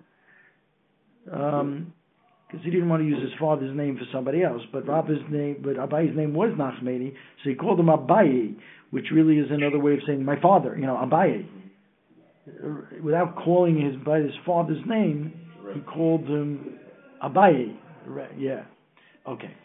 because 2.53 2.63
he 2.63 2.69
didn't 2.69 2.87
want 2.87 3.01
to 3.01 3.07
use 3.07 3.19
his 3.19 3.31
father's 3.39 3.75
name 3.75 3.97
for 3.97 4.05
somebody 4.13 4.43
else. 4.43 4.61
But 4.71 4.87
Rabba's 4.87 5.17
name, 5.31 5.63
but 5.63 5.75
Abayi's 5.75 6.15
name 6.15 6.35
was 6.35 6.51
Nachmani, 6.51 7.11
so 7.43 7.49
he 7.49 7.55
called 7.55 7.79
him 7.79 7.87
Abayi, 7.87 8.55
which 8.91 9.05
really 9.11 9.39
is 9.39 9.47
another 9.49 9.79
way 9.79 9.93
of 9.93 10.01
saying 10.05 10.23
my 10.23 10.39
father. 10.39 10.77
You 10.77 10.85
know, 10.85 10.93
Abayi. 10.93 11.47
Without 13.01 13.35
calling 13.37 13.81
his 13.81 13.95
by 14.05 14.19
his 14.19 14.33
father's 14.45 14.85
name, 14.85 15.33
he 15.73 15.79
called 15.81 16.25
him 16.25 16.77
Abayi. 17.23 17.75
Yeah. 18.37 18.65
Okay. 19.27 19.55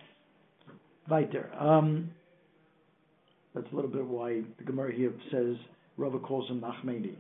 Weiter. 1.10 1.50
Um, 1.60 2.10
that's 3.54 3.66
a 3.70 3.74
little 3.74 3.90
bit 3.90 4.06
why 4.06 4.40
the 4.56 4.64
Gemara 4.64 4.94
here 4.94 5.12
says 5.30 5.56
Rava 5.98 6.18
calls 6.20 6.48
him 6.48 6.62
Nachmani. 6.62 7.16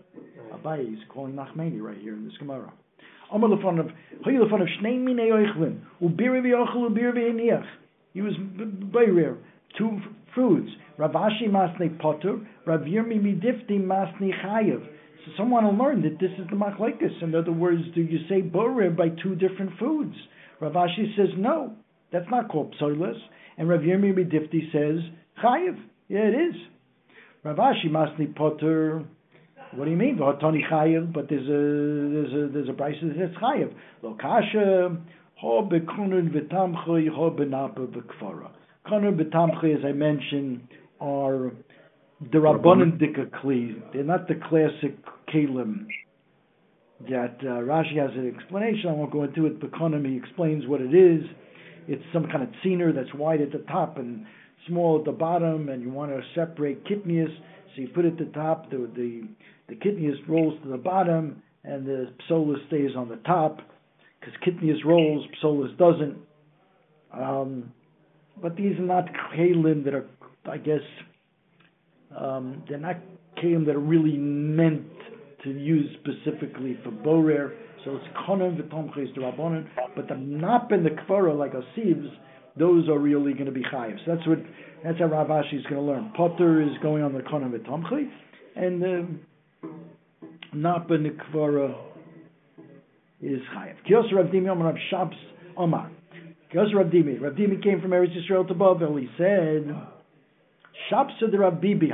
Abayi 0.50 0.94
is 0.94 1.00
calling 1.10 1.34
Nachmani 1.34 1.82
right 1.82 1.98
here 1.98 2.14
in 2.14 2.24
this 2.24 2.36
Gemara. 2.38 2.72
Amar 3.32 3.50
lefon 3.50 3.80
of 3.80 3.86
Hoy 4.24 4.32
lefon 4.32 4.62
of 4.62 4.68
Shnei 4.80 4.98
Minei 4.98 5.30
Oichlin 5.30 5.80
Ubiri 6.02 6.42
v'Yochel 6.42 6.90
Ubiri 6.90 7.12
v'Eniach. 7.14 7.66
He 8.14 8.22
was 8.22 8.34
rare. 8.92 9.36
Two 9.76 10.00
foods. 10.34 10.68
Rav 10.96 11.12
Ashi 11.12 11.48
Masnei 11.48 11.98
Potter. 11.98 12.38
Rav 12.66 12.80
Yirmi 12.80 13.20
Midifti 13.20 13.78
Masnei 13.80 14.32
Chayev. 14.44 14.82
So 15.24 15.32
someone 15.36 15.64
will 15.64 15.76
learn 15.76 16.02
that 16.02 16.18
this 16.18 16.30
is 16.38 16.46
the 16.50 16.56
machlekes. 16.56 17.22
In 17.22 17.34
other 17.34 17.52
words, 17.52 17.82
do 17.94 18.00
you 18.00 18.18
say 18.28 18.40
borer 18.40 18.90
by 18.90 19.08
two 19.22 19.34
different 19.34 19.72
foods? 19.78 20.14
Rav 20.60 20.72
Ashi 20.72 21.14
says 21.16 21.28
no. 21.36 21.74
That's 22.12 22.28
not 22.30 22.48
called 22.48 22.74
psoilus. 22.80 23.18
And 23.58 23.68
Rav 23.68 23.80
Yirmi 23.80 24.14
Midifti 24.14 24.72
says 24.72 25.04
chayev. 25.42 25.78
Yeah, 26.08 26.20
it 26.20 26.34
is. 26.34 26.54
Rav 27.44 27.56
Ashi 27.56 27.90
Masni 27.90 28.34
Potter. 28.34 29.04
What 29.74 29.84
do 29.84 29.90
you 29.90 29.96
mean? 29.96 30.18
Chayev, 30.18 31.12
but 31.12 31.28
there's 31.28 31.46
a 31.46 32.12
there's 32.12 32.32
a 32.32 32.52
there's 32.52 32.68
a 32.68 32.72
price 32.72 32.96
that 33.02 33.14
says 33.16 33.36
chayev. 33.42 33.72
Lo 34.02 34.16
kasha 34.20 34.96
ho 35.36 35.68
bekunun 35.70 36.30
v'tamchay 36.30 37.08
ho 37.08 37.30
benapa 37.30 37.86
v'kfara. 37.86 38.50
Kunun 38.86 39.16
v'tamchay, 39.20 39.78
as 39.78 39.84
I 39.84 39.92
mentioned, 39.92 40.66
are 41.00 41.52
the 42.20 42.38
rabbanon 42.38 42.98
dikakli. 43.00 43.80
They're 43.92 44.04
not 44.04 44.26
the 44.26 44.34
classic 44.48 44.96
kalim. 45.32 45.86
That 47.08 47.36
uh, 47.42 47.62
Rashi 47.62 47.96
has 47.96 48.10
an 48.16 48.34
explanation. 48.34 48.90
I 48.90 48.92
won't 48.92 49.12
go 49.12 49.22
into 49.22 49.46
it. 49.46 49.60
Bekonim, 49.60 50.04
he 50.04 50.16
explains 50.16 50.66
what 50.66 50.80
it 50.80 50.94
is. 50.94 51.22
It's 51.86 52.02
some 52.12 52.26
kind 52.26 52.42
of 52.42 52.48
tzener 52.64 52.92
that's 52.92 53.14
wide 53.14 53.40
at 53.40 53.52
the 53.52 53.64
top 53.70 53.98
and 53.98 54.26
small 54.66 54.98
at 54.98 55.04
the 55.04 55.12
bottom, 55.12 55.68
and 55.68 55.80
you 55.82 55.90
want 55.90 56.10
to 56.10 56.20
separate 56.34 56.84
kitnius, 56.84 57.34
so 57.74 57.82
you 57.82 57.88
put 57.88 58.04
it 58.04 58.12
at 58.12 58.18
the 58.18 58.32
top. 58.32 58.70
The 58.70 58.90
the 58.96 59.22
kitnius 59.88 60.16
rolls 60.28 60.54
to 60.62 60.68
the 60.68 60.76
bottom, 60.76 61.42
and 61.64 61.86
the 61.86 62.12
psolus 62.28 62.66
stays 62.68 62.90
on 62.96 63.08
the 63.08 63.16
top, 63.16 63.58
because 64.20 64.34
kitnius 64.46 64.84
rolls, 64.84 65.26
psolus 65.42 65.76
doesn't. 65.78 66.16
Um, 67.12 67.72
but 68.40 68.56
these 68.56 68.78
are 68.78 68.82
not 68.82 69.06
kalim 69.34 69.84
that 69.84 69.94
are, 69.94 70.06
I 70.50 70.58
guess, 70.58 70.80
um, 72.16 72.62
they're 72.68 72.78
not 72.78 72.96
kalim 73.42 73.66
that 73.66 73.76
are 73.76 73.80
really 73.80 74.16
meant 74.16 74.86
to 75.44 75.50
use 75.50 75.96
specifically 76.00 76.78
for 76.84 76.90
borer. 76.90 77.54
So 77.84 77.96
it's 77.96 78.06
konim 78.28 78.60
v'tomches 78.60 79.14
to 79.14 79.20
rabbonin, 79.20 79.66
but 79.94 80.08
the 80.08 80.16
nap 80.16 80.72
and 80.72 80.84
the 80.84 80.90
kvara 80.90 81.36
like 81.36 81.54
a 81.54 81.62
sieves, 81.76 82.08
those 82.58 82.88
are 82.88 82.98
really 82.98 83.32
going 83.32 83.46
to 83.46 83.52
be 83.52 83.62
chayiv. 83.62 83.96
So 84.04 84.14
that's 84.16 84.26
what 84.26 84.38
that's 84.84 84.98
how 84.98 85.06
Rav 85.06 85.28
Ashi 85.28 85.54
is 85.54 85.62
going 85.64 85.76
to 85.76 85.80
learn. 85.82 86.12
Potter 86.16 86.60
is 86.60 86.76
going 86.82 87.02
on 87.02 87.12
the 87.12 87.20
konim 87.20 87.52
v'tomches, 87.52 88.10
and 88.56 88.82
the 88.82 89.06
nap 90.52 90.90
and 90.90 91.04
the 91.04 91.10
kvara 91.10 91.74
is 93.20 93.40
chayiv. 93.54 93.74
Kios 93.88 94.12
Rav 94.12 94.26
Dimi 94.26 94.48
Omar 94.48 94.72
Rav 94.72 94.76
Shabs 94.92 95.16
Omar. 95.56 95.90
Kios 96.52 96.74
Rav 96.74 96.86
Dimi. 96.86 97.20
Rav 97.20 97.34
Dimi 97.34 97.62
came 97.62 97.80
from 97.80 97.90
Eretz 97.90 98.14
Yisrael 98.16 98.46
to 98.46 98.54
Bavel. 98.54 99.00
He 99.00 99.08
said, 99.16 99.74
Shabs 100.90 101.12
the 101.20 101.38
Rav 101.38 101.60
Bibi. 101.60 101.90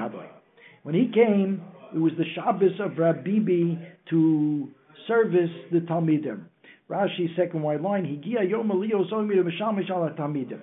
When 0.82 0.94
he 0.94 1.10
came, 1.12 1.62
it 1.94 1.98
was 1.98 2.12
the 2.18 2.24
Shabbos 2.34 2.78
of 2.80 2.98
Rav 2.98 3.24
to 3.24 4.68
service 5.08 5.50
the 5.72 5.78
Talmidim. 5.80 6.44
Rashi, 6.90 7.34
second 7.36 7.62
white 7.62 7.80
line, 7.80 8.04
Higia 8.04 8.48
Yom 8.48 8.68
Aliyah 8.68 9.10
Zomi 9.10 9.34
Mishamish 9.36 9.90
ala 9.90 10.10
Talmidim. 10.10 10.60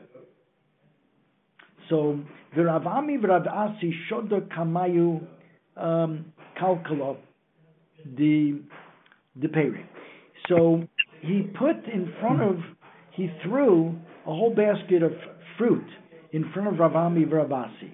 So, 1.89 2.19
V'Rav 2.55 2.85
Ami 2.85 3.17
V'Rav 3.17 3.47
Asi 3.47 3.93
Shoda 4.09 4.41
Kamayu 4.55 5.25
um, 5.77 6.25
The 8.17 8.61
the 9.39 9.47
peri. 9.47 9.85
So 10.49 10.83
he 11.21 11.43
put 11.57 11.85
in 11.85 12.13
front 12.19 12.41
of, 12.41 12.57
he 13.11 13.31
threw 13.43 13.95
a 14.25 14.33
whole 14.33 14.53
basket 14.53 15.03
of 15.03 15.11
fruit 15.57 15.85
in 16.31 16.51
front 16.53 16.67
of 16.67 16.79
Rav 16.79 16.95
Ami 16.95 17.25
V'Ravasi. 17.25 17.91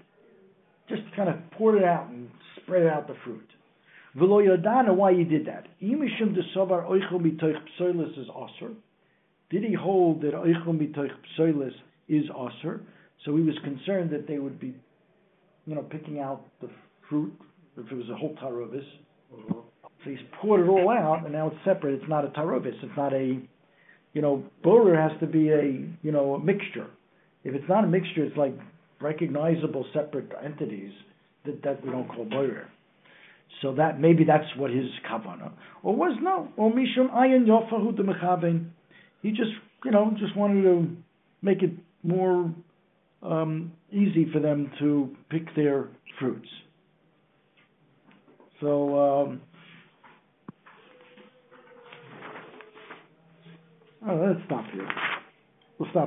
Just 0.89 1.04
kind 1.15 1.30
of 1.30 1.36
poured 1.52 1.80
it 1.82 1.84
out 1.84 2.10
and 2.10 2.30
spread 2.62 2.88
out 2.88 3.08
the 3.08 3.15
fruit. 3.24 3.48
V'lo 4.17 4.96
why 4.96 5.13
he 5.13 5.24
did 5.24 5.46
that. 5.46 5.67
Imishim 5.82 6.36
desovar 6.36 6.89
oichel 6.89 7.20
mitoich 7.20 7.58
psoilis 7.80 8.17
is 8.17 8.28
osir. 8.30 8.74
Did 9.50 9.63
he 9.63 9.74
hold 9.74 10.22
that 10.22 10.34
oichel 10.34 10.67
mitoich 10.67 11.12
psoilis 11.38 11.74
is 12.08 12.26
osir? 12.30 12.82
So 13.26 13.36
he 13.36 13.43
was 13.43 13.56
concerned 13.63 14.10
that 14.12 14.28
they 14.28 14.39
would 14.39 14.60
be, 14.60 14.74
you 15.65 15.76
know, 15.76 15.84
picking 15.84 16.20
out 16.20 16.46
the 16.62 16.70
fruit 17.10 17.34
if 17.78 17.91
it 17.91 17.96
was 17.96 18.10
a 18.10 18.15
whole 18.15 18.36
tarovis. 18.36 18.86
Mhm. 19.34 19.66
So 20.08 20.12
he's 20.12 20.26
poured 20.39 20.62
it 20.62 20.70
all 20.70 20.89
out, 20.89 21.24
and 21.26 21.34
now 21.34 21.48
it's 21.48 21.58
separate. 21.65 21.96
It's 21.96 22.10
not 22.10 22.24
a 22.24 22.30
tarovis. 22.30 22.82
It's 22.82 22.96
not 22.96 23.13
a, 23.13 23.41
you 24.13 24.22
know, 24.22 24.43
borer 24.63 24.96
has 24.96 25.12
to 25.20 25.28
be 25.28 25.50
a, 25.50 25.63
you 26.02 26.12
know, 26.13 26.36
a 26.36 26.39
mixture. 26.39 26.88
If 27.43 27.54
it's 27.54 27.67
not 27.67 27.84
a 27.84 27.88
mixture, 27.88 28.24
it's 28.24 28.38
like 28.38 28.58
recognizable 29.02 29.86
separate 29.93 30.32
entities 30.43 30.93
that, 31.46 31.62
that 31.63 31.84
we 31.84 31.91
don't 31.91 32.08
call 32.08 32.24
borer. 32.24 32.70
So 33.62 33.74
that 33.76 34.00
maybe 34.00 34.24
that's 34.24 34.46
what 34.56 34.72
his 34.72 34.86
kavana, 35.10 35.52
or 35.84 35.96
was 35.96 36.17
no, 36.22 36.48
or 36.56 36.72
mishum 36.72 37.12
ayin 37.13 37.46
yofahu 37.46 37.96
de. 37.98 38.65
He 39.22 39.32
just, 39.32 39.52
you 39.84 39.91
know, 39.91 40.13
just 40.17 40.38
wanted 40.38 40.62
to 40.62 40.96
make 41.41 41.63
it 41.63 41.72
more 42.04 42.54
um, 43.24 43.74
easy 43.91 44.30
for 44.32 44.39
them 44.39 44.72
to 44.80 45.15
pick 45.30 45.54
their 45.56 45.89
fruits. 46.17 46.48
So, 48.62 49.00
um, 49.00 49.41
oh, 54.10 54.15
let's 54.28 54.39
stop 54.46 54.65
here. 54.74 54.88
We'll 55.80 55.89
stop 55.91 56.06